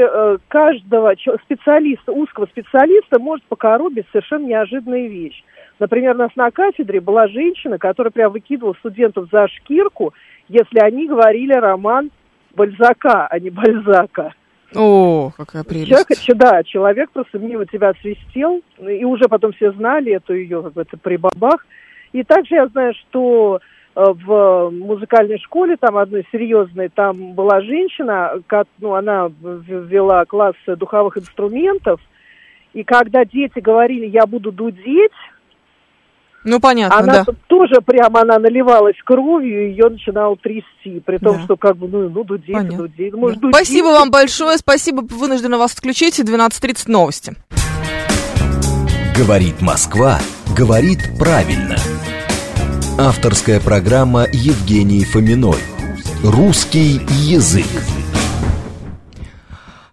[0.49, 5.43] каждого специалиста, узкого специалиста может покоробить совершенно неожиданная вещь.
[5.81, 10.13] Например, у нас на кафедре была женщина, которая прям выкидывала студентов за шкирку,
[10.49, 12.11] если они говорили роман
[12.55, 14.35] Бальзака, а не Бальзака.
[14.77, 15.89] О, какая прелесть.
[15.89, 20.75] Человек, да, человек просто мимо тебя свистел, и уже потом все знали эту ее, как
[20.75, 21.67] бы, это при бабах.
[22.13, 23.61] И также я знаю, что
[23.97, 30.55] э, в музыкальной школе, там одной серьезной, там была женщина, как, ну, она вела класс
[30.67, 32.01] духовых инструментов,
[32.75, 35.11] и когда дети говорили, я буду дудеть,
[36.43, 37.33] ну, понятно, она да.
[37.49, 41.43] тоже прямо, она наливалась кровью, и ее начинало трясти, при том, да.
[41.45, 42.79] что как бы, ну, ну дудеть, понятно.
[42.79, 43.13] дудеть.
[43.13, 43.43] Может, да.
[43.43, 43.57] дудеть.
[43.57, 47.35] Спасибо вам большое, спасибо, вынуждена вас отключить, 12.30 новости.
[49.17, 50.19] Говорит Москва,
[50.57, 51.77] говорит правильно.
[52.99, 55.59] Авторская программа Евгении Фоминой.
[56.25, 57.67] Русский язык.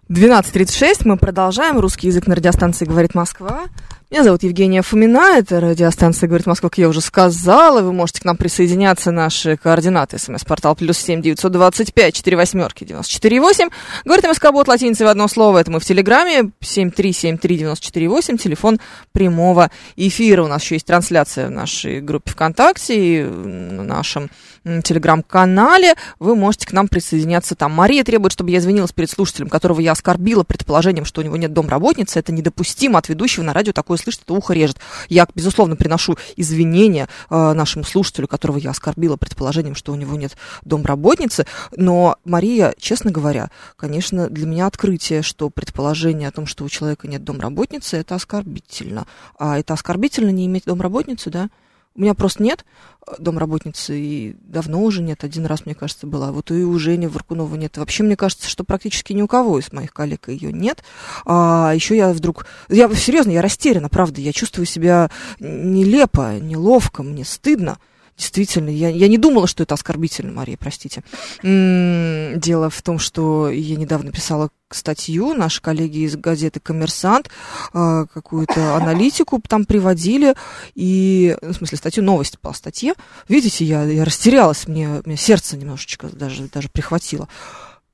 [0.08, 1.78] 12.36, мы продолжаем.
[1.78, 3.64] Русский язык на радиостанции «Говорит Москва».
[4.10, 7.82] Меня зовут Евгения Фомина, это радиостанция «Говорит Москва», как я уже сказала.
[7.82, 10.16] Вы можете к нам присоединяться, наши координаты.
[10.16, 13.68] СМС-портал плюс семь девятьсот двадцать пять четыре восьмерки девяносто четыре восемь.
[14.06, 15.58] Говорит МСК Бот латиницей в одно слово.
[15.58, 16.52] Это мы в Телеграме.
[16.62, 18.38] Семь три семь три девяносто четыре восемь.
[18.38, 18.80] Телефон
[19.12, 20.42] прямого эфира.
[20.42, 23.46] У нас еще есть трансляция в нашей группе ВКонтакте и в
[23.82, 24.30] нашем
[24.64, 25.94] телеграм-канале.
[26.18, 27.72] Вы можете к нам присоединяться там.
[27.72, 31.52] Мария требует, чтобы я извинилась перед слушателем, которого я оскорбила предположением, что у него нет
[31.52, 32.18] домработницы.
[32.18, 34.78] Это недопустимо от ведущего на радио такое слышать, это ухо режет.
[35.08, 40.36] Я, безусловно, приношу извинения э, нашему слушателю, которого я оскорбила предположением, что у него нет
[40.64, 41.46] домработницы.
[41.76, 47.08] Но, Мария, честно говоря, конечно, для меня открытие, что предположение о том, что у человека
[47.08, 49.06] нет домработницы, это оскорбительно.
[49.38, 51.48] А это оскорбительно не иметь домработницу, да?
[51.98, 52.64] У меня просто нет
[53.08, 55.24] э, домработницы, и давно уже нет.
[55.24, 56.30] Один раз, мне кажется, была.
[56.30, 57.76] Вот и у Жени Варкунова нет.
[57.76, 60.84] Вообще, мне кажется, что практически ни у кого из моих коллег ее нет.
[61.26, 62.46] А еще я вдруг...
[62.68, 64.20] Я серьезно, я растеряна, правда.
[64.20, 67.78] Я чувствую себя нелепо, неловко, мне стыдно.
[68.18, 71.04] Действительно, я, я не думала, что это оскорбительно, Мария, простите.
[71.40, 77.30] Дело в том, что я недавно писала статью, наши коллеги из газеты «Коммерсант»
[77.72, 80.34] а, какую-то аналитику там приводили,
[80.74, 82.94] и, ну, в смысле, статью, новость по статье.
[83.28, 87.28] Видите, я, я растерялась, мне, мне сердце немножечко даже, даже прихватило.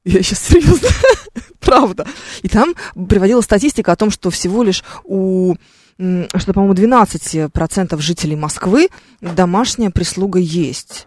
[0.04, 0.88] Я сейчас серьезно,
[1.60, 2.06] правда.
[2.42, 2.74] И там
[3.08, 5.54] приводила статистика о том, что всего лишь у
[5.98, 8.88] что, по-моему, 12% жителей Москвы
[9.20, 11.06] домашняя прислуга есть.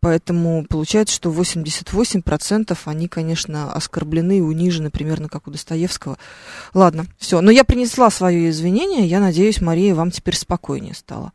[0.00, 6.16] Поэтому получается, что 88% они, конечно, оскорблены и унижены примерно как у Достоевского.
[6.74, 7.40] Ладно, все.
[7.40, 9.06] Но я принесла свое извинение.
[9.06, 11.32] Я надеюсь, Мария, вам теперь спокойнее стало.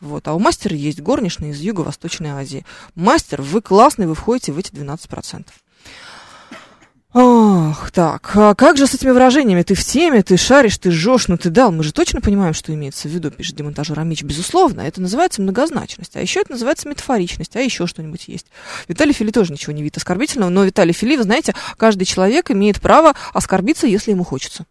[0.00, 0.28] Вот.
[0.28, 2.64] А у мастера есть горничная из Юго-Восточной Азии.
[2.94, 5.46] Мастер, вы классный, вы входите в эти 12%.
[7.14, 9.62] Ах, так, а как же с этими выражениями?
[9.62, 11.70] Ты в теме, ты шаришь, ты жжешь, ну ты дал.
[11.70, 14.22] Мы же точно понимаем, что имеется в виду, пишет демонтажер Амич.
[14.22, 16.16] Безусловно, это называется многозначность.
[16.16, 18.46] А еще это называется метафоричность, а еще что-нибудь есть.
[18.88, 22.80] Виталий Фили тоже ничего не видит оскорбительного, но Виталий Фили, вы знаете, каждый человек имеет
[22.80, 24.64] право оскорбиться, если ему хочется.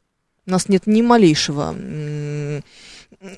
[0.48, 1.76] У нас нет ни малейшего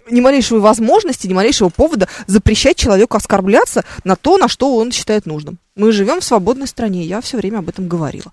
[0.10, 5.26] ни малейшей возможности, ни малейшего повода запрещать человеку оскорбляться на то, на что он считает
[5.26, 5.58] нужным.
[5.76, 8.32] Мы живем в свободной стране, я все время об этом говорила.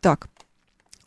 [0.00, 0.28] Так,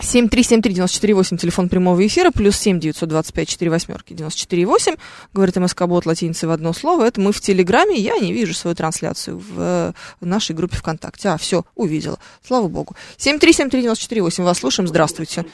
[0.01, 4.99] 7373948, телефон прямого эфира, плюс 7 925 4 восьмерки 94,8,
[5.33, 9.37] говорит МСК-бот латиницей в одно слово, это мы в Телеграме, я не вижу свою трансляцию
[9.37, 11.29] в, в нашей группе ВКонтакте.
[11.29, 12.95] А, все, увидела, слава богу.
[13.17, 15.45] 7373948, вас слушаем, здравствуйте.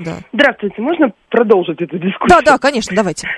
[0.00, 0.18] Да.
[0.32, 2.28] Здравствуйте, можно продолжить эту дискуссию?
[2.28, 3.28] да, да, конечно, давайте.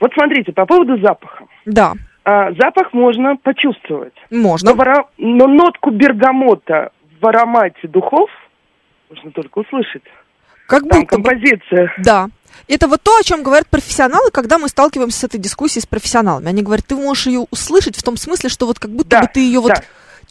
[0.00, 1.44] Вот смотрите, по поводу запаха.
[1.64, 4.14] Да, А, запах можно почувствовать.
[4.30, 4.74] можно.
[4.74, 8.28] Но, но нотку бергамота в аромате духов
[9.10, 10.02] можно только услышать.
[10.66, 11.22] Как Там будто бы.
[11.22, 11.92] композиция.
[11.98, 12.26] Да.
[12.68, 16.48] Это вот то, о чем говорят профессионалы, когда мы сталкиваемся с этой дискуссией с профессионалами.
[16.48, 19.28] Они говорят, ты можешь ее услышать в том смысле, что вот как будто Да, бы
[19.32, 19.82] ты ее вот да.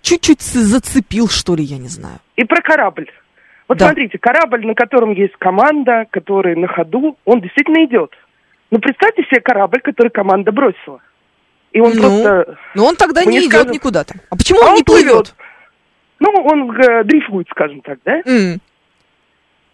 [0.02, 2.18] чуть-чуть с- зацепил, что ли, я не знаю.
[2.36, 3.10] И про корабль.
[3.70, 3.86] Вот Да.
[3.86, 8.12] смотрите, корабль, на котором есть команда, который на ходу, он действительно идет.
[8.72, 11.02] Ну, представьте себе корабль, который команда бросила.
[11.72, 12.58] И он Ну, просто...
[12.74, 14.16] Но он тогда не идет скажем- никуда-то.
[14.30, 15.36] А почему А он он не плывет?
[16.20, 18.22] Ну, он э, дрейфует, скажем так, да?
[18.24, 18.60] Тоже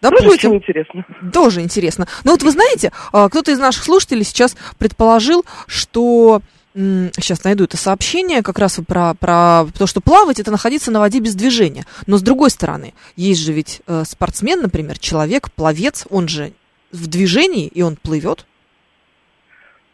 [0.00, 0.32] Допустим.
[0.32, 1.06] очень интересно.
[1.32, 2.08] Тоже интересно.
[2.24, 6.42] Но вот вы знаете, а, кто-то из наших слушателей сейчас предположил, что
[6.74, 11.20] сейчас найду это сообщение как раз про, про то, что плавать это находиться на воде
[11.20, 11.84] без движения.
[12.06, 16.52] Но с другой стороны, есть же ведь э, спортсмен, например, человек, пловец, он же
[16.90, 18.46] в движении, и он плывет,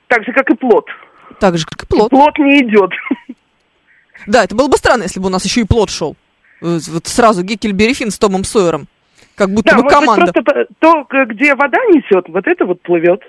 [0.09, 0.87] Так же, как и плод.
[1.39, 2.11] так же, как и плод.
[2.11, 2.91] Плод не идет.
[4.27, 6.17] Да, это было бы странно, если бы у нас еще и плод шел.
[6.61, 8.89] Э, Вот сразу Геккельбери Финн с Томом Сойером.
[9.37, 10.33] Как будто Да, бы может быть, команда.
[10.33, 13.23] просто то, где вода несет, вот это вот плывет.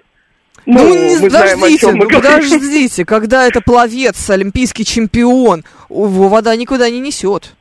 [0.66, 6.90] Ну, не знаем, о подождите, мы ну, подождите, когда это пловец, олимпийский чемпион, вода никуда
[6.90, 7.54] не несет.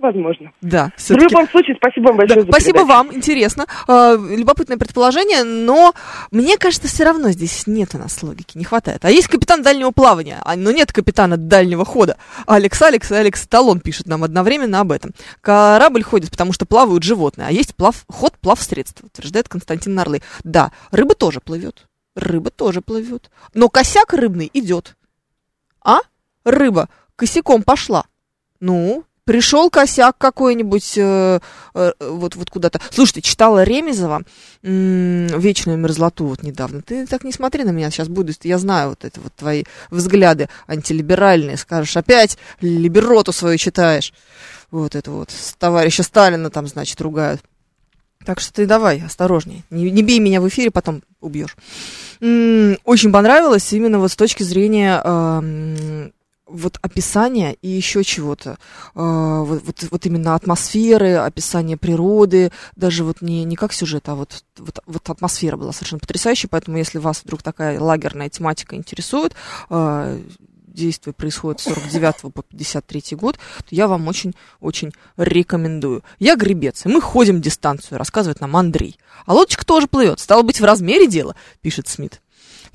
[0.00, 0.52] Возможно.
[0.60, 2.86] Да, В любом случае, спасибо вам большое за Спасибо передачу.
[2.88, 3.66] вам, интересно.
[3.88, 5.94] Э, любопытное предположение, но
[6.30, 9.04] мне кажется, все равно здесь нет у нас логики, не хватает.
[9.04, 12.18] А есть капитан дальнего плавания, а, но нет капитана дальнего хода.
[12.46, 15.12] Алекс Алекс Алекс Талон пишут нам одновременно об этом.
[15.40, 20.20] Корабль ходит, потому что плавают животные, а есть плав, ход плавсредств, утверждает Константин Нарлы.
[20.44, 21.86] Да, рыба тоже плывет.
[22.14, 23.30] Рыба тоже плывет.
[23.54, 24.96] Но косяк рыбный идет.
[25.82, 26.00] А?
[26.44, 28.04] Рыба косяком пошла.
[28.60, 31.40] Ну, пришел косяк какой-нибудь э,
[31.74, 32.80] э, вот, вот куда-то.
[32.90, 34.22] Слушайте, читала Ремезова
[34.62, 36.80] «Вечную мерзлоту» вот недавно.
[36.80, 40.48] Ты так не смотри на меня, сейчас буду, я знаю вот это вот твои взгляды
[40.66, 41.56] антилиберальные.
[41.58, 44.14] Скажешь, опять либероту свою читаешь.
[44.70, 47.42] Вот это вот, товарища Сталина там, значит, ругают.
[48.24, 49.64] Так что ты давай, осторожней.
[49.70, 51.56] Не, не бей меня в эфире, потом убьешь.
[52.20, 56.12] М, Очень понравилось именно вот с точки зрения эм,
[56.46, 58.58] вот описания и еще чего-то.
[58.94, 64.14] Э, вот, вот, вот именно атмосферы, описание природы, даже вот не, не как сюжет, а
[64.14, 69.34] вот, вот, вот атмосфера была совершенно потрясающей, поэтому если вас вдруг такая лагерная тематика интересует,
[69.70, 70.20] э,
[70.66, 76.04] действие происходит с 49 по 53 год, то я вам очень-очень рекомендую.
[76.18, 78.98] Я гребец, и мы ходим дистанцию, рассказывает нам Андрей.
[79.24, 80.20] А лодочка тоже плывет.
[80.20, 82.20] Стало быть, в размере дело, пишет Смит.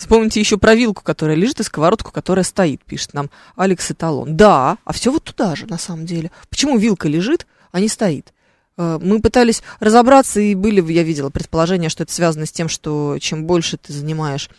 [0.01, 4.35] Вспомните еще про вилку, которая лежит, и сковородку, которая стоит, пишет нам Алекс Эталон.
[4.35, 6.31] Да, а все вот туда же, на самом деле.
[6.49, 8.33] Почему вилка лежит, а не стоит?
[8.77, 13.19] Э, Мы пытались разобраться, и были, я видела предположение, что это связано с тем, что
[13.19, 14.49] чем больше ты занимаешь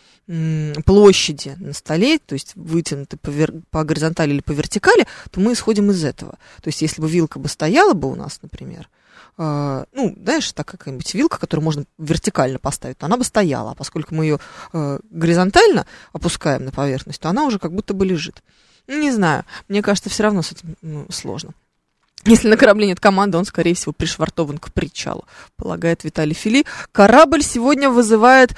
[0.85, 5.51] площади на столе, то есть вытянуты по, вер- по горизонтали или по вертикали, то мы
[5.51, 6.37] исходим из этого.
[6.61, 8.87] То есть если бы вилка бы стояла бы у нас, например,
[9.37, 13.75] э, ну, знаешь, так какая-нибудь вилка, которую можно вертикально поставить, то она бы стояла, а
[13.75, 14.39] поскольку мы ее
[14.73, 18.43] э, горизонтально опускаем на поверхность, то она уже как будто бы лежит.
[18.87, 21.53] Не знаю, мне кажется, все равно с этим ну, сложно.
[22.25, 25.25] Если на корабле нет команды, он, скорее всего, пришвартован к причалу,
[25.57, 26.65] полагает Виталий Фили.
[26.93, 28.55] Корабль сегодня вызывает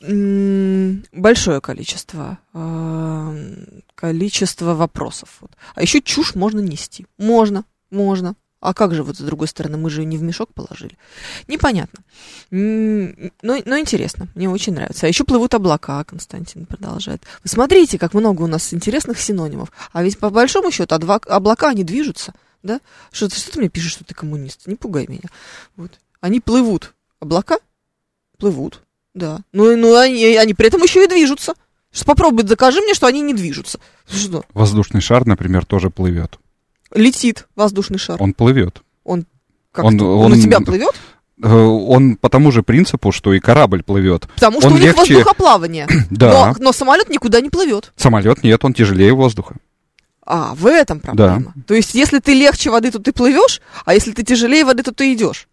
[0.00, 5.40] большое количество, э, количество вопросов.
[5.74, 7.06] А еще чушь можно нести.
[7.16, 8.34] Можно, можно.
[8.60, 10.98] А как же вот с другой стороны, мы же ее не в мешок положили.
[11.48, 12.00] Непонятно.
[12.50, 15.06] Но, но интересно, мне очень нравится.
[15.06, 17.22] А еще плывут облака, Константин продолжает.
[17.42, 19.72] Вы смотрите, как много у нас интересных синонимов.
[19.92, 22.34] А ведь по большому счету облака, они движутся.
[22.62, 22.80] Да?
[23.10, 24.66] Что, что ты мне пишешь, что ты коммунист?
[24.66, 25.30] Не пугай меня.
[25.76, 25.98] Вот.
[26.20, 26.92] Они плывут.
[27.18, 27.58] Облака
[28.36, 28.82] плывут,
[29.14, 29.40] да.
[29.52, 31.54] Ну, ну они, они при этом еще и движутся.
[31.92, 33.80] Что, попробуй докажи мне, что они не движутся.
[34.06, 34.44] Что?
[34.52, 36.38] Воздушный шар, например, тоже плывет.
[36.94, 38.16] Летит воздушный шар.
[38.22, 38.82] Он плывет.
[39.04, 39.24] Он
[39.72, 40.90] как Он- он, у он- тебя плывет?
[41.42, 44.28] Э, Он по тому же принципу, что и корабль плывет.
[44.34, 45.86] Потому что он у них легче- воздухоплавание.
[46.10, 46.48] Да.
[46.58, 47.92] Но, но самолет никуда не плывет.
[47.96, 49.54] Самолет нет, он тяжелее воздуха.
[50.26, 51.54] А, в этом проблема.
[51.66, 54.92] То есть, если ты легче воды, то ты плывешь, а если ты тяжелее воды, то
[54.92, 55.48] ты идешь.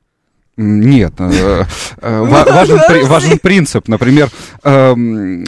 [0.58, 1.64] Нет, э,
[2.02, 3.88] э, ва- важен, важен принцип.
[3.88, 4.30] Например,
[4.64, 5.46] эм,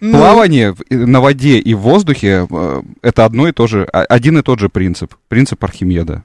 [0.00, 0.12] Ну.
[0.18, 4.38] плавание в- на воде и в воздухе э, это одно и то же, а- один
[4.38, 5.14] и тот же принцип.
[5.28, 6.24] Принцип Архимеда.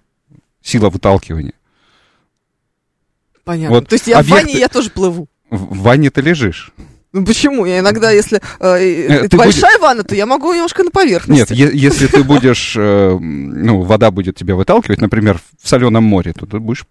[0.62, 1.54] Сила выталкивания.
[3.44, 3.76] Понятно.
[3.76, 5.28] Вот То есть я в объекты- ванне я тоже плыву.
[5.50, 6.72] В в ванне ты лежишь.
[7.16, 7.66] Ну почему?
[7.66, 11.54] Я иногда, если э, это ты большая ванна, то я могу немножко на Нет, поверхности.
[11.54, 16.46] е- если ты будешь, э, ну, вода будет тебя выталкивать, например, в соленом море, то
[16.46, 16.84] ты будешь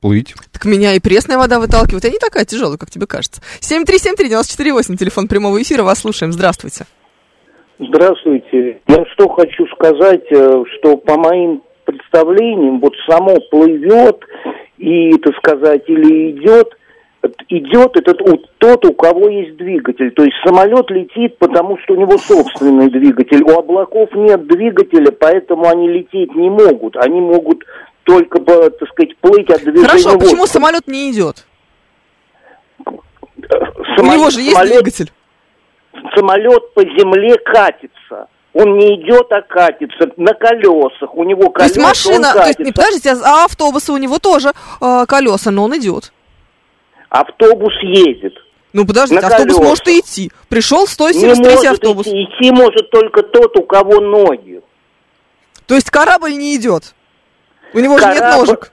[0.00, 0.36] плыть.
[0.52, 2.04] Так меня и пресная вода выталкивает.
[2.04, 3.42] Я не такая тяжелая, как тебе кажется.
[3.60, 5.82] 7373948, телефон прямого эфира.
[5.82, 6.32] Вас слушаем.
[6.32, 6.86] Здравствуйте.
[7.80, 8.78] Здравствуйте.
[8.86, 14.20] Я что хочу сказать, э, что по моим представлениям, вот само плывет
[14.78, 16.68] и, так сказать, или идет,
[17.48, 20.10] идет этот у- тот, у кого есть двигатель.
[20.12, 23.42] То есть самолет летит, потому что у него собственный двигатель.
[23.44, 26.96] У облаков нет двигателя, поэтому они лететь не могут.
[26.96, 27.62] Они могут
[28.04, 30.48] только, так сказать, плыть от движения Хорошо, а почему воздуха.
[30.52, 31.46] самолет не идет?
[32.84, 32.92] У
[33.96, 35.12] Само- него же есть самолет- двигатель.
[36.16, 38.28] самолет по земле катится.
[38.54, 41.14] Он не идет, а катится на колесах.
[41.14, 42.62] У него То есть колеса, машина, он то есть, катится.
[42.64, 46.12] не, подождите, а автобусы у него тоже э, колеса, но он идет.
[47.12, 48.32] Автобус едет.
[48.72, 49.68] Ну подождите, На автобус колесах.
[49.68, 50.32] может и идти.
[50.48, 52.06] Пришел Не 173 может автобус.
[52.06, 54.62] идти, идти может только тот, у кого ноги.
[55.66, 56.94] То есть корабль не идет.
[57.74, 58.72] У него же нет Корабль- ножек.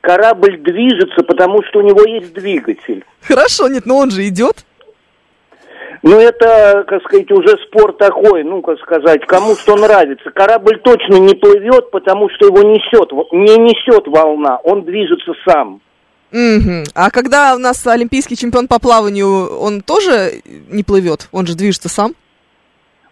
[0.00, 3.04] Корабль движется, потому что у него есть двигатель.
[3.22, 4.64] Хорошо, нет, но он же идет.
[6.02, 10.30] Но это, как сказать, уже спор такой, ну, как сказать, кому что нравится.
[10.30, 15.80] Корабль точно не плывет, потому что его несет, не несет волна, он движется сам.
[16.34, 16.82] Мгм.
[16.94, 21.28] А когда у нас олимпийский чемпион по плаванию, он тоже не плывет?
[21.30, 22.16] Он же движется сам?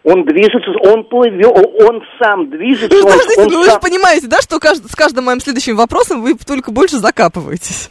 [0.02, 4.40] Он движется, он плывет, он сам движется, он, Подождите, он ну вы же понимаете, да,
[4.40, 7.90] что кажд- с каждым моим следующим вопросом вы только больше закапываетесь?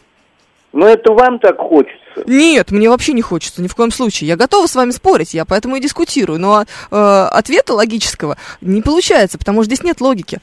[0.74, 2.24] Но это вам так хочется.
[2.26, 4.28] Нет, мне вообще не хочется, ни в коем случае.
[4.28, 6.38] Я готова с вами спорить, я поэтому и дискутирую.
[6.38, 6.96] Но э,
[7.30, 10.40] ответа логического не получается, потому что здесь нет логики.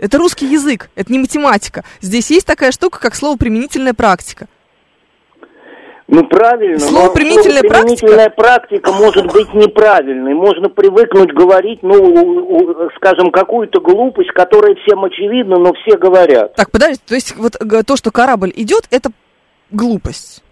[0.00, 1.84] Это русский язык, это не математика.
[2.00, 4.46] Здесь есть такая штука, как слово применительная практика.
[6.08, 6.80] Ну, правильно.
[6.80, 10.34] Слово применительная слово применительная практика может быть неправильной.
[10.34, 16.54] Можно привыкнуть говорить, ну, скажем, какую-то глупость, которая всем очевидна, но все говорят.
[16.54, 19.10] Так, подождите, то есть вот то, что корабль идет, это
[19.70, 20.42] глупость.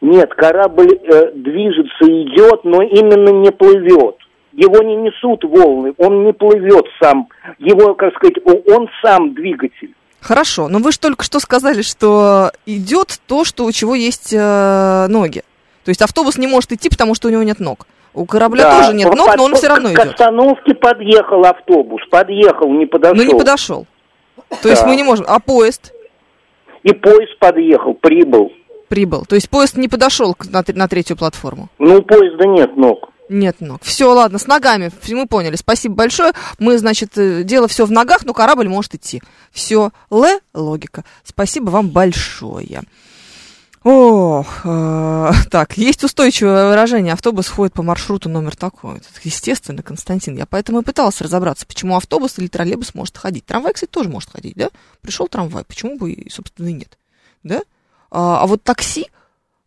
[0.00, 4.16] Нет, корабль э, движется, идет, но именно не плывет.
[4.56, 7.28] Его не несут волны, он не плывет сам.
[7.58, 9.94] Его, как сказать, он сам двигатель.
[10.20, 15.06] Хорошо, но вы же только что сказали, что идет то, что у чего есть э,
[15.08, 15.42] ноги.
[15.84, 17.86] То есть автобус не может идти, потому что у него нет ног.
[18.14, 20.12] У корабля Да, тоже нет ног, но он все равно К идет.
[20.12, 23.14] остановке подъехал автобус, подъехал, не подошел.
[23.16, 23.86] Но не подошел.
[24.62, 24.88] То есть Да.
[24.88, 25.26] мы не можем.
[25.28, 25.92] А поезд
[26.82, 28.52] И поезд подъехал, прибыл.
[28.88, 29.26] прибыл.
[29.26, 31.68] То есть поезд не подошел к- на, на третью платформу.
[31.78, 33.10] Ну, у поезда нет ног.
[33.28, 33.82] Нет ног.
[33.82, 34.90] Все, ладно, с ногами.
[35.08, 35.56] Мы поняли.
[35.56, 36.32] Спасибо большое.
[36.58, 39.22] Мы, значит, э, дело все в ногах, но корабль может идти.
[39.50, 39.90] Все.
[40.10, 40.24] Л
[40.54, 41.04] логика.
[41.24, 42.82] Спасибо вам большое.
[43.88, 47.12] Ох, э, так, есть устойчивое выражение.
[47.12, 49.00] Автобус ходит по маршруту номер такой.
[49.22, 50.36] Естественно, Константин.
[50.36, 53.46] Я поэтому и пыталась разобраться, почему автобус или троллейбус может ходить.
[53.46, 54.70] Трамвай, кстати, тоже может ходить, да?
[55.02, 56.98] Пришел трамвай, почему бы, и, собственно, и нет.
[57.44, 57.62] Да?
[58.10, 59.06] А, а вот такси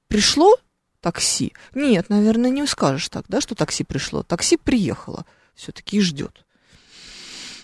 [0.10, 0.54] пришло,
[1.02, 1.54] такси.
[1.76, 4.24] Нет, наверное, не скажешь так, да, что такси пришло.
[4.24, 5.26] Такси приехало
[5.56, 6.44] все-таки и ждет.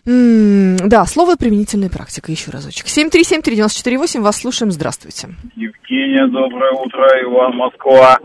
[0.06, 2.32] М, Да, слово применительная практика.
[2.32, 2.86] Еще разочек.
[2.88, 4.72] 7373948, вас слушаем.
[4.72, 5.30] Здравствуйте.
[5.56, 8.20] Евгения, доброе утро, Иван, Москва.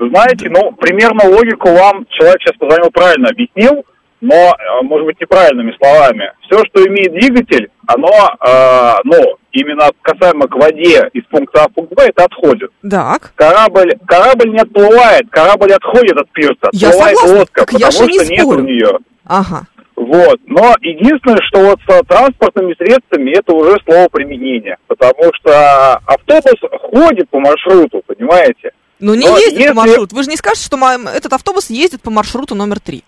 [0.00, 3.84] Знаете, ну, примерно логику вам человек сейчас позвонил правильно объяснил,
[4.20, 6.32] но, э, может быть, неправильными словами.
[6.46, 8.08] Все, что имеет двигатель, оно,
[8.46, 12.70] э, ну, именно касаемо к воде из пункта А в пункт Б, это отходит.
[12.88, 13.32] Так.
[13.34, 18.04] Корабль, корабль не отплывает, корабль отходит от пирса, Я отплывает согласна, лодка, так я потому
[18.04, 18.98] же не что нет у нее.
[19.24, 19.66] Ага.
[19.96, 20.38] Вот.
[20.46, 24.78] Но единственное, что вот с транспортными средствами это уже слово применения.
[24.86, 26.54] Потому что автобус
[26.92, 28.70] ходит по маршруту, понимаете?
[29.00, 30.14] Но не Но ездит если- по маршруту.
[30.16, 30.78] Вы же не скажете, что
[31.14, 33.02] этот автобус ездит по маршруту номер три.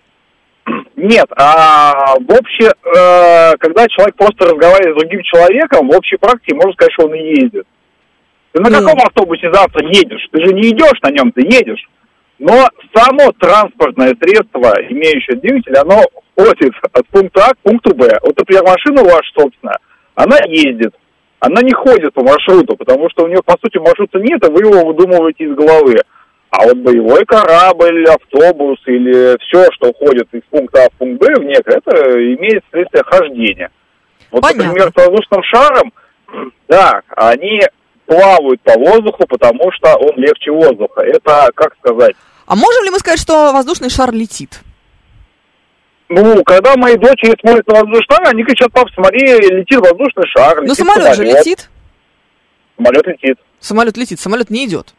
[1.01, 6.53] Нет, а в общем, э, когда человек просто разговаривает с другим человеком, в общей практике
[6.53, 7.65] можно сказать, что он и ездит.
[8.51, 8.77] Ты на Ну.
[8.77, 10.27] каком автобусе завтра едешь?
[10.31, 11.89] Ты же не идешь на нем, ты едешь.
[12.37, 16.03] Но само транспортное средство, имеющее двигатель, оно
[16.37, 18.07] ходит от пункта А к пункту Б.
[18.21, 19.73] Вот, например, машина ваша, собственно,
[20.13, 20.93] она ездит.
[21.39, 24.59] Она не ходит по маршруту, потому что у нее, по сути, маршрута нет, а вы
[24.61, 25.95] его выдумываете из головы.
[26.51, 31.33] А вот боевой корабль, автобус или все, что ходит из пункта А в пункт Б
[31.39, 33.71] в некое, это имеет следствие хождения.
[34.31, 34.65] Вот, Понятно.
[34.65, 35.93] например, с воздушным шаром,
[36.67, 37.61] да, они
[38.05, 41.01] плавают по воздуху, потому что он легче воздуха.
[41.01, 44.59] Это, как сказать, А можем ли мы сказать, что воздушный шар летит?
[46.09, 50.57] ну, когда мои дочери смотрят на воздушный шар, они кричат, пап, смотри, летит воздушный шар.
[50.57, 51.69] Но летит самолет же летит.
[52.75, 53.37] Самолет летит.
[53.59, 54.93] Самолет летит, самолет не идет.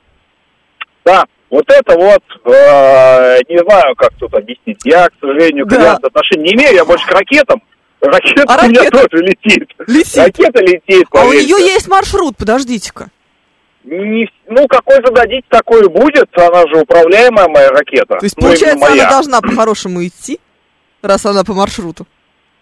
[1.05, 4.79] Да, вот это вот, э, не знаю, как тут объяснить.
[4.85, 5.77] Я, к сожалению, к Да.
[5.77, 7.63] авиации отношения не имею, я больше к ракетам.
[8.01, 9.07] Ракета А у меня ракета?
[9.09, 9.69] тоже летит.
[9.87, 10.17] Летит.
[10.17, 13.11] Ракета летит, А у нее есть маршрут, подождите-ка.
[13.85, 16.29] Не- ну, какой зададите, такой и будет.
[16.37, 18.17] Она же управляемая моя ракета.
[18.19, 20.41] То есть, Ну, получается, она должна по-хорошему идти,
[21.03, 22.07] раз она по маршруту.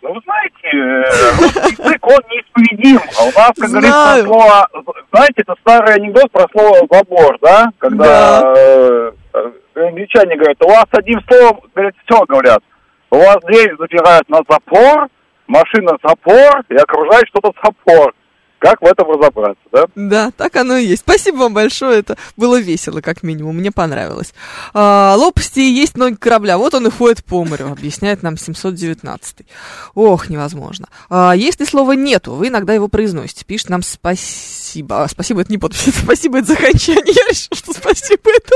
[0.03, 3.01] Ну, вы знаете, э, русский язык, он неисповедим.
[3.19, 4.25] А у нас, как говорится, Знаю.
[4.25, 4.69] слово...
[5.13, 7.69] Знаете, это старый анекдот про слово «забор», да?
[7.79, 12.63] Когда э, э, англичане говорят, у вас одним словом, говорят, все говорят.
[13.11, 15.09] У вас дверь запирают на запор,
[15.47, 18.15] машина запор, и окружает что-то запор.
[18.61, 19.85] Как в этом разобраться, да?
[19.95, 21.01] Да, так оно и есть.
[21.01, 24.35] Спасибо вам большое, это было весело, как минимум, мне понравилось.
[24.75, 29.47] А, лопасти есть ноги корабля, вот он и ходит по морю, объясняет нам 719
[29.95, 30.89] Ох, невозможно.
[31.09, 35.05] А, если слова нету, вы иногда его произносите, пишет нам спасибо.
[35.05, 37.15] А, спасибо, это не подпись, это спасибо, это заканчивание.
[37.15, 38.55] Я решила, что спасибо, это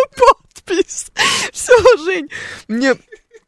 [0.66, 1.06] подпись.
[1.50, 1.72] Все,
[2.04, 2.28] Жень,
[2.68, 2.94] мне,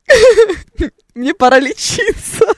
[1.15, 2.56] мне пора лечиться.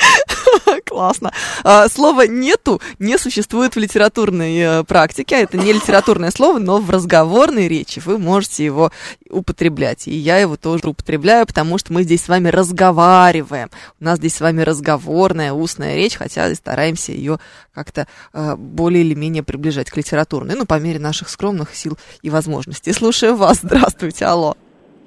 [0.86, 1.32] Классно.
[1.64, 5.42] А, Слова нету не существует в литературной э, практике.
[5.42, 8.90] Это не литературное слово, но в разговорной речи вы можете его
[9.28, 10.08] употреблять.
[10.08, 13.70] И я его тоже употребляю, потому что мы здесь с вами разговариваем.
[14.00, 17.38] У нас здесь с вами разговорная, устная речь, хотя стараемся ее
[17.74, 20.54] как-то э, более или менее приближать к литературной.
[20.56, 22.92] Ну, по мере наших скромных сил и возможностей.
[22.92, 23.60] Слушаю вас.
[23.62, 24.24] Здравствуйте.
[24.24, 24.54] Алло.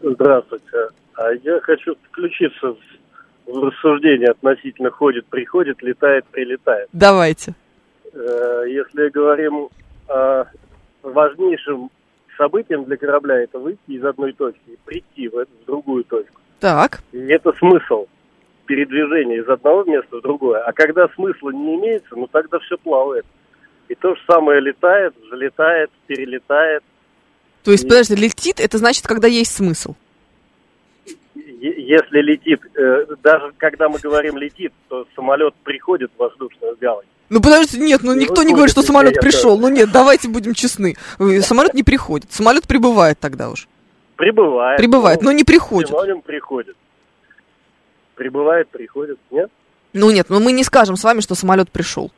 [0.01, 0.63] Здравствуйте.
[1.15, 2.75] А я хочу включиться
[3.47, 6.87] рассуждение относительно ходит, приходит, летает, прилетает.
[6.93, 7.53] Давайте.
[8.13, 9.69] Э, Если говорим
[10.07, 10.45] о
[11.01, 11.89] важнейшем
[12.37, 16.39] событием для корабля, это выйти из одной точки и прийти в, эту- в другую точку.
[16.59, 17.01] Так.
[17.11, 18.07] И это смысл
[18.65, 20.61] передвижения из одного места в другое.
[20.63, 23.25] А когда смысла не имеется, ну тогда все плавает.
[23.89, 26.83] И то же самое летает, взлетает, перелетает.
[27.63, 29.95] То есть, подожди, летит, это значит, когда есть смысл.
[31.66, 37.05] Если летит, э, даже когда мы говорим летит, то самолет приходит в воздушную гавань.
[37.30, 39.57] Ну подождите, нет, ну Ну, никто не вот говорит, что самолет пришел.
[39.57, 40.95] Ну нет, давайте будем честны.
[41.20, 42.34] Э, Самолет не приходит.
[42.34, 43.70] Самолет прибывает тогда уж.
[44.18, 44.78] Прибывает.
[44.78, 45.88] Прибывает, но не приходит.
[45.88, 46.76] Синоним приходит.
[48.16, 49.49] Прибывает, приходит, нет?
[49.93, 52.11] Ну нет, ну мы не скажем с вами, что самолет пришел.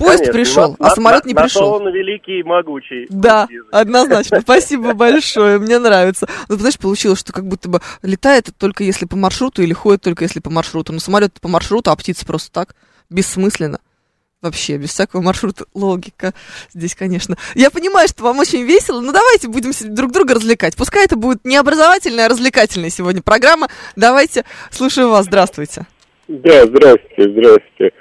[0.00, 1.72] Поезд Конечно, пришел, на- а самолет на- не на то пришел.
[1.74, 3.06] он великий и могучий.
[3.10, 4.40] Да, однозначно.
[4.42, 6.26] Спасибо большое, мне нравится.
[6.48, 10.24] Ну, знаешь, получилось, что как будто бы летает только если по маршруту или ходит только
[10.24, 10.94] если по маршруту.
[10.94, 12.74] Ну, самолет по маршруту, а птица просто так,
[13.10, 13.78] бессмысленно.
[14.40, 16.32] Вообще, без всякого маршрута логика
[16.72, 17.36] здесь, конечно.
[17.54, 20.76] Я понимаю, что вам очень весело, но давайте будем друг друга развлекать.
[20.76, 23.68] Пускай это будет не образовательная, а развлекательная сегодня программа.
[23.96, 25.86] Давайте, слушаю вас, здравствуйте.
[26.26, 27.92] Да, здравствуйте, здравствуйте.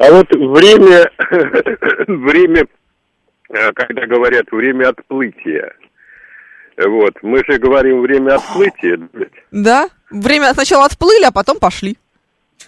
[0.00, 1.10] А вот время,
[2.08, 2.66] время,
[3.50, 5.74] э, когда говорят время отплытия,
[6.78, 8.98] вот, мы же говорим время отплытия,
[9.50, 9.90] Да?
[10.10, 11.98] Время сначала отплыли, а потом пошли.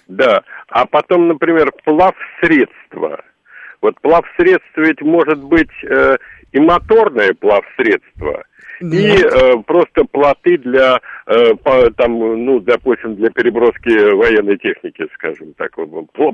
[0.09, 3.23] да, а потом, например, плавсредство.
[3.81, 6.19] Вот плавсредство ведь может быть э,
[6.53, 8.45] и моторное плавсредство,
[8.83, 12.13] и э, просто плоты для, э, по- там,
[12.45, 15.73] ну, допустим, для переброски военной техники, скажем так,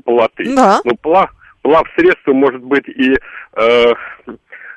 [0.05, 0.55] плоты.
[0.55, 0.81] Да.
[0.85, 1.31] Ну, плав,
[1.63, 3.15] плавсредство может быть и,
[3.57, 3.93] э,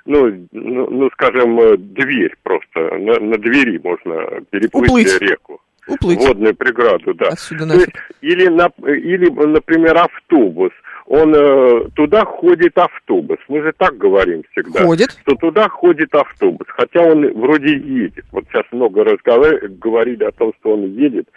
[0.05, 5.21] ну, ну, ну, скажем, э, дверь просто, на, на двери можно переплыть Уплыть.
[5.21, 5.61] реку.
[5.87, 6.19] Уплыть.
[6.19, 7.29] Водную преграду, да.
[7.29, 7.91] Отсюда То есть,
[8.21, 10.71] или, на, или, например, автобус.
[11.13, 13.37] Он э, туда ходит автобус.
[13.49, 14.85] Мы же так говорим всегда.
[14.85, 15.11] Ходит.
[15.23, 16.65] Что туда ходит автобус.
[16.69, 18.23] Хотя он вроде едет.
[18.31, 21.27] Вот сейчас много разговар- говорили о том, что он едет.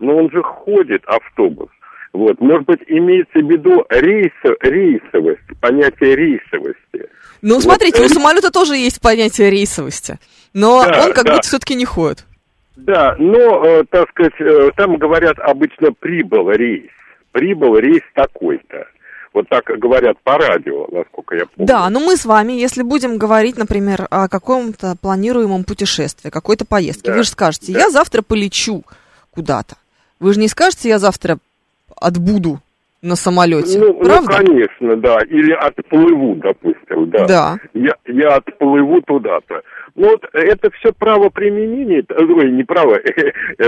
[0.00, 1.68] Но он же ходит автобус.
[2.12, 7.08] Вот, может быть, имеется в виду рейсо, рейсовость, понятие рейсовости.
[7.40, 10.18] Ну, Вот, смотрите, у самолета тоже есть понятие рейсовости.
[10.52, 11.34] Но Да, он как да.
[11.34, 12.26] будто все-таки не ходит.
[12.74, 16.90] Да, но, э, так сказать, э, там говорят обычно прибыл рейс.
[17.30, 18.88] Прибыл рейс такой-то.
[19.32, 21.66] Вот так говорят по радио, насколько я помню.
[21.66, 27.10] Да, но мы с вами, если будем говорить, например, о каком-то планируемом путешествии, какой-то поездке,
[27.12, 27.78] Да, вы же скажете, да.
[27.80, 28.82] я завтра полечу
[29.30, 29.76] куда-то.
[30.18, 31.38] Вы же не скажете, я завтра
[31.96, 32.60] отбуду
[33.02, 34.36] на самолете, Ну, ну, правда?
[34.36, 35.18] конечно, да.
[35.28, 37.26] Или отплыву, допустим, да.
[37.26, 37.58] Да.
[37.72, 39.62] Я, я отплыву туда-то.
[39.94, 43.64] Ну, вот это все право применения, ой, не право, э, э,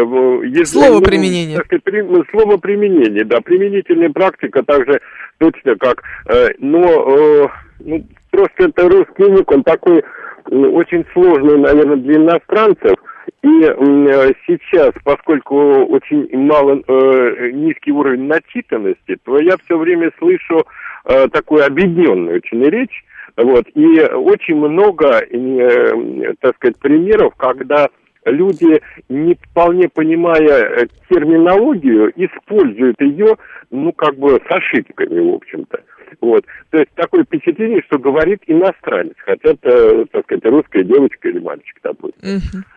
[0.46, 1.56] если, Слово ну, применения.
[1.56, 5.00] так сказать, при- ну, слово применения, да, применительная практика также
[5.38, 7.48] точно как, э, но, э,
[7.80, 10.04] ну, просто это русский язык, он такой
[10.50, 12.94] ну, очень сложный, наверное, для иностранцев,
[13.43, 20.64] и э, сейчас, поскольку очень мало, э, низкий уровень начитанности, то я все время слышу
[21.05, 23.05] э, такую объединенную очень речь,
[23.36, 27.88] вот, и очень много, э, так сказать, примеров, когда
[28.24, 33.36] люди, не вполне понимая э, терминологию, используют ее,
[33.70, 35.80] ну, как бы с ошибками, в общем-то.
[36.20, 36.44] Вот.
[36.70, 41.76] То есть такое впечатление, что говорит иностранец, хотя это, так сказать, русская девочка или мальчик,
[41.82, 42.20] допустим.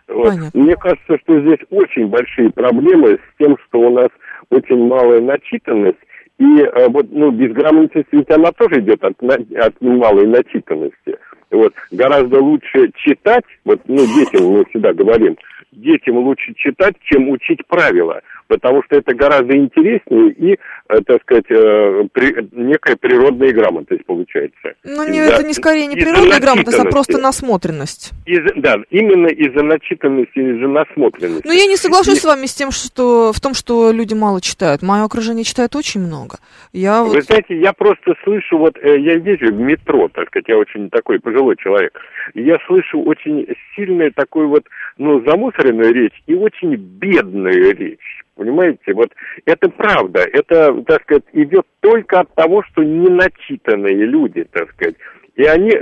[0.08, 0.34] Вот.
[0.54, 4.08] Мне кажется, что здесь очень большие проблемы с тем, что у нас
[4.50, 5.98] очень малая начитанность,
[6.38, 11.15] и э, вот, ну, безграмотность ведь она тоже идет от, от малой начитанности.
[11.56, 11.74] Вот.
[11.90, 15.36] Гораздо лучше читать, вот, ну, детям мы всегда говорим,
[15.72, 21.44] детям лучше читать, чем учить правила, потому что это гораздо интереснее и, э, так сказать,
[21.50, 24.74] э, при- некая природная грамотность получается.
[24.84, 28.12] Ну, не, это не скорее не природная грамотность, а просто насмотренность.
[28.26, 31.46] Из- да, именно из-за начитанности, из-за насмотренности.
[31.46, 34.14] Но Ну, я не соглашусь И- с вами с тем, что в том, что люди
[34.14, 34.82] мало читают.
[34.82, 36.36] Мое окружение читает очень много.
[36.72, 40.48] Я Вы вот знаете, я просто слышу, вот э, я езжу в метро, так сказать,
[40.48, 41.98] я очень такой пожилой человек,
[42.34, 44.64] я слышу очень сильную такую вот,
[44.98, 48.22] ну, замусоренную речь и очень бедную речь.
[48.36, 49.08] Понимаете, вот
[49.46, 54.94] это правда, это, так сказать, идет только от того, что не начитанные люди, так сказать.
[55.36, 55.78] И они э,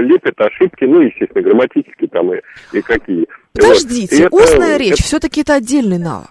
[0.00, 2.40] лепят ошибки, ну, естественно, грамматические там и,
[2.72, 3.26] и какие.
[3.52, 4.20] Подождите, Вот.
[4.20, 6.30] И это- устная речь это- все-таки это отдельный навык.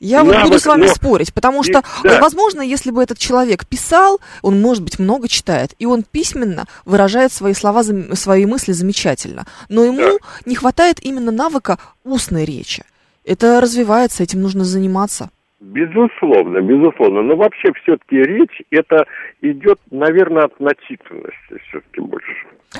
[0.00, 2.16] Я вот Навык, буду с вами но- спорить, потому И- что, да.
[2.16, 6.64] э, возможно, если бы этот человек писал, он, может быть, много читает, и он письменно
[6.84, 9.46] выражает свои слова, свои мысли замечательно.
[9.68, 12.82] Но ему не хватает именно навыка устной речи.
[13.24, 15.30] Это развивается, этим нужно заниматься.
[15.60, 17.22] Безусловно, безусловно.
[17.22, 19.06] Но вообще все-таки речь это
[19.42, 22.32] идет, наверное, от начитанности все-таки больше.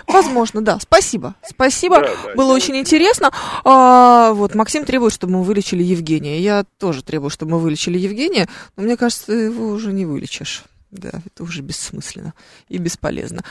[0.08, 0.80] Возможно, да.
[0.80, 1.34] Спасибо.
[1.42, 2.00] Спасибо.
[2.00, 3.30] Да, да, Было очень интересно.
[3.64, 6.40] А, вот Максим требует, чтобы мы вылечили Евгения.
[6.40, 10.64] Я тоже требую, чтобы мы вылечили Евгения, но мне кажется, его уже не вылечишь.
[10.90, 12.34] Да, это уже бессмысленно
[12.68, 13.42] и бесполезно.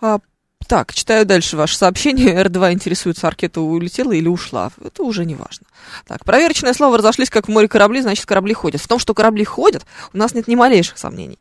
[0.00, 0.18] А,
[0.66, 2.34] так, читаю дальше ваше сообщение.
[2.42, 4.70] Р2 интересуется, Аркета улетела или ушла.
[4.82, 5.66] Это уже не важно.
[6.06, 8.80] Так, проверочное слово разошлись, как в море корабли, значит, корабли ходят.
[8.80, 11.38] В том, что корабли ходят, у нас нет ни малейших сомнений.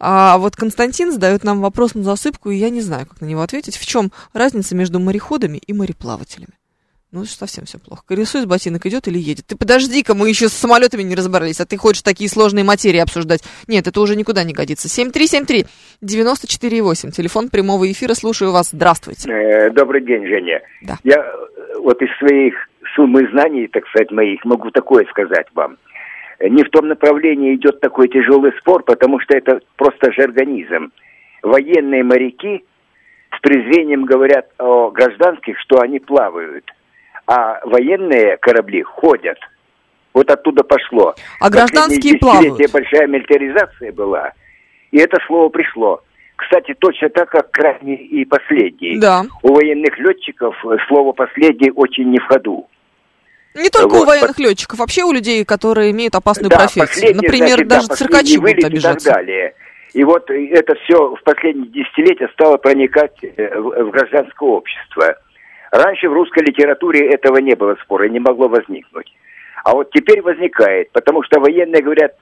[0.00, 3.42] А вот Константин задает нам вопрос на засыпку, и я не знаю, как на него
[3.42, 3.76] ответить.
[3.76, 6.54] В чем разница между мореходами и мореплавателями?
[7.14, 8.02] Ну, совсем все плохо.
[8.08, 9.46] Колесо из ботинок идет или едет?
[9.46, 13.44] Ты подожди-ка, мы еще с самолетами не разобрались, а ты хочешь такие сложные материи обсуждать.
[13.68, 14.88] Нет, это уже никуда не годится.
[14.88, 15.64] 7373
[16.02, 17.12] 94,8.
[17.12, 18.14] Телефон прямого эфира.
[18.14, 18.70] Слушаю вас.
[18.72, 19.30] Здравствуйте.
[19.30, 20.60] Э, Добрый день, Женя.
[20.82, 20.98] Да.
[21.04, 22.54] Я э, вот из своих
[22.96, 25.76] суммы знаний, так сказать, моих, могу такое сказать вам.
[26.40, 30.90] Не в том направлении идет такой тяжелый спор, потому что это просто жаргонизм.
[31.42, 32.64] военные моряки
[33.36, 36.64] с презрением говорят о гражданских, что они плавают,
[37.26, 39.38] а военные корабли ходят.
[40.12, 41.14] Вот оттуда пошло.
[41.40, 42.70] А гражданские плавают.
[42.72, 44.32] большая милитаризация была,
[44.92, 46.02] и это слово пришло.
[46.36, 48.98] Кстати, точно так, как крайний и последний.
[48.98, 49.24] Да.
[49.42, 52.68] У военных летчиков э, слово «последний» очень не в ходу.
[53.54, 57.14] Не только у Вот, военных летчиков, вообще у людей, которые имеют опасную Да, профессию.
[57.14, 59.10] Например, значит, да, даже последний циркачи будут обижаться.
[59.10, 59.54] И так далее.
[59.92, 65.16] И вот э, это все в последние десятилетия стало проникать э, в гражданское общество.
[65.74, 69.12] Раньше в русской литературе этого не было спора, не могло возникнуть.
[69.64, 72.14] А вот теперь возникает, потому что военные говорят,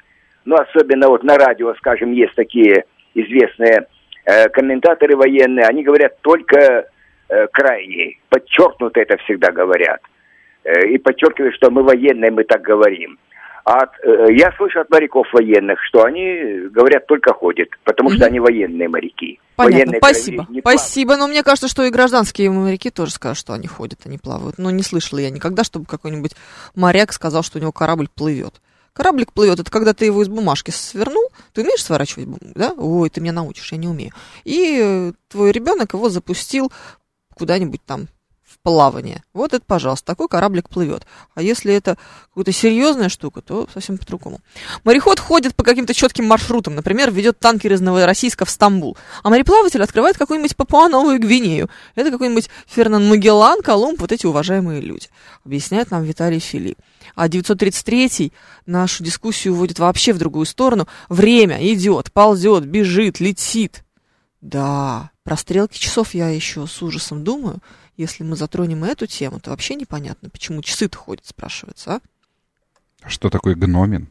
[0.46, 3.88] ну особенно вот на радио, скажем, есть такие известные
[4.24, 6.88] э, комментаторы военные, они говорят только
[7.28, 10.00] э, крайние, подчеркнуто это всегда говорят.
[10.64, 13.18] Э, и подчеркивают, что мы военные, мы так говорим.
[13.64, 18.24] А от, э, я слышу от моряков военных, что они говорят только ходят, потому что
[18.24, 19.40] они военные моряки.
[19.56, 20.46] Понятно, спасибо.
[20.50, 24.18] не Спасибо, но мне кажется, что и гражданские моряки тоже скажут, что они ходят, они
[24.18, 24.58] плавают.
[24.58, 26.32] Но не слышала я никогда, чтобы какой-нибудь
[26.74, 28.60] моряк сказал, что у него корабль плывет.
[28.92, 32.72] Кораблик плывет, это когда ты его из бумажки свернул, ты умеешь сворачивать бумагу, да?
[32.76, 34.12] Ой, ты меня научишь, я не умею.
[34.44, 36.70] И твой ребенок его запустил
[37.34, 38.08] куда-нибудь там
[38.62, 39.22] плавание.
[39.32, 41.06] Вот это, пожалуйста, такой кораблик плывет.
[41.34, 41.98] А если это
[42.30, 44.40] какая-то серьезная штука, то совсем по-другому.
[44.84, 46.74] Мореход ходит по каким-то четким маршрутам.
[46.74, 48.96] Например, ведет танкер из Новороссийска в Стамбул.
[49.22, 51.68] А мореплаватель открывает какую-нибудь Папуа-Новую Гвинею.
[51.94, 55.08] Это какой-нибудь Фернан Магеллан, Колумб, вот эти уважаемые люди.
[55.44, 56.76] Объясняет нам Виталий Фили.
[57.14, 58.32] А 933
[58.66, 60.86] нашу дискуссию уводит вообще в другую сторону.
[61.08, 63.84] Время идет, ползет, бежит, летит.
[64.40, 67.60] Да, про стрелки часов я еще с ужасом думаю.
[68.02, 72.00] Если мы затронем эту тему, то вообще непонятно, почему часы-то ходят, спрашивается,
[73.04, 73.08] а?
[73.08, 74.08] Что такое гномин?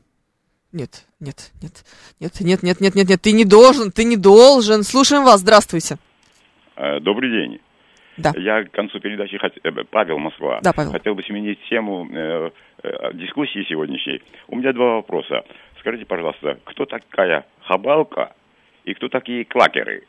[0.72, 1.84] Нет, нет, нет,
[2.22, 4.84] нет, нет, нет, нет, нет, нет, ты не должен, ты не должен.
[4.84, 5.98] Слушаем вас, здравствуйте.
[6.78, 7.60] Э, Добрый день.
[8.16, 8.32] Да.
[8.38, 10.60] Я к концу передачи хот- э, Павел Москва.
[10.64, 10.92] Да, Павел.
[10.92, 12.52] Хотел бы сменить тему э,
[12.84, 14.22] э, дискуссии сегодняшней.
[14.48, 15.44] У меня два вопроса.
[15.82, 18.34] Скажите, пожалуйста, кто такая хабалка
[18.86, 20.04] и кто такие клакеры?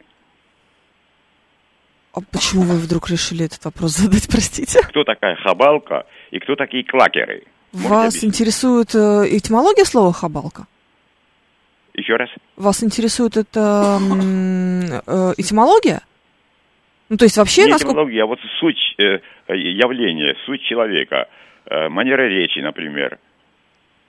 [2.15, 4.81] А почему вы вдруг решили этот вопрос задать, простите?
[4.83, 7.45] Кто такая хабалка и кто такие клакеры?
[7.73, 10.67] Вас интересует э, этимология слова хабалка?
[11.95, 12.29] Еще раз.
[12.57, 16.03] Вас интересует это э, этимология?
[17.09, 17.93] Ну, то есть вообще, Не насколько...
[17.93, 21.29] этимология, а вот суть э, явления, суть человека,
[21.67, 23.19] э, манера речи, например,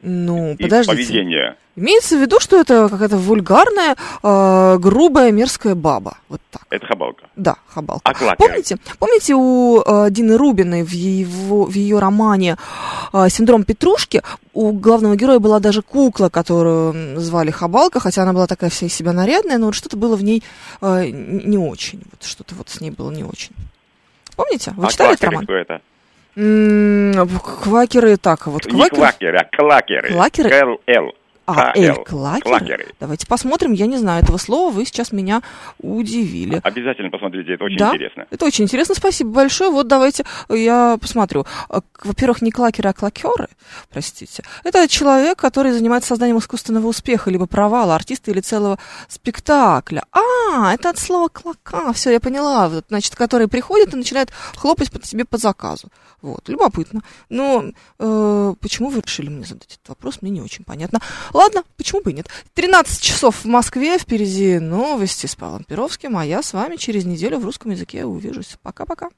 [0.06, 0.96] Ну, и подождите.
[0.96, 1.56] поведение.
[1.78, 6.18] Имеется в виду, что это какая-то вульгарная, э, грубая, мерзкая баба.
[6.28, 6.64] Вот так.
[6.70, 7.28] Это хабалка.
[7.38, 8.02] Да, хабалка.
[8.04, 8.38] А клакеры?
[8.38, 12.58] Помните, помните у э, Дины Рубиной в, его, в ее романе
[13.14, 14.22] э, «Синдром Петрушки»
[14.54, 18.94] у главного героя была даже кукла, которую звали Хабалка, хотя она была такая вся из
[18.94, 20.44] себя нарядная, но вот что-то было в ней
[20.82, 22.04] э, не очень.
[22.12, 23.56] Вот что-то вот с ней было не очень.
[24.36, 24.74] Помните?
[24.76, 25.46] Вы а читали этот роман?
[25.50, 25.82] это?
[26.36, 29.38] Квакеры, так, вот Не квакеры.
[29.38, 30.10] а клакеры.
[30.10, 30.50] Клакеры?
[30.50, 31.16] Л-Л.
[31.46, 32.88] А, эль, клакеры?
[33.00, 35.42] Давайте посмотрим, я не знаю этого слова, вы сейчас меня
[35.80, 36.62] удивили.
[36.64, 37.90] Обязательно посмотрите, это очень да?
[37.90, 38.26] интересно.
[38.30, 39.70] Это очень интересно, спасибо большое.
[39.70, 41.46] Вот давайте я посмотрю.
[41.70, 43.50] А, к- Во-первых, не клакеры, а клакеры,
[43.92, 44.44] простите.
[44.64, 50.04] Это человек, который занимается созданием искусственного успеха, либо провала артиста или целого спектакля.
[50.12, 51.92] А, это от слова клака.
[51.94, 52.72] Все, я поняла.
[52.90, 55.90] Значит, который приходит и начинает хлопать по себе по заказу.
[56.22, 57.02] Вот, любопытно.
[57.30, 57.66] Но
[58.00, 61.02] э, почему вы решили мне задать этот вопрос, мне не очень понятно.
[61.34, 62.28] Ладно, почему бы и нет.
[62.54, 67.40] 13 часов в Москве, впереди новости с Павлом Перовским, а я с вами через неделю
[67.40, 68.58] в русском языке увижусь.
[68.62, 69.10] Пока-пока.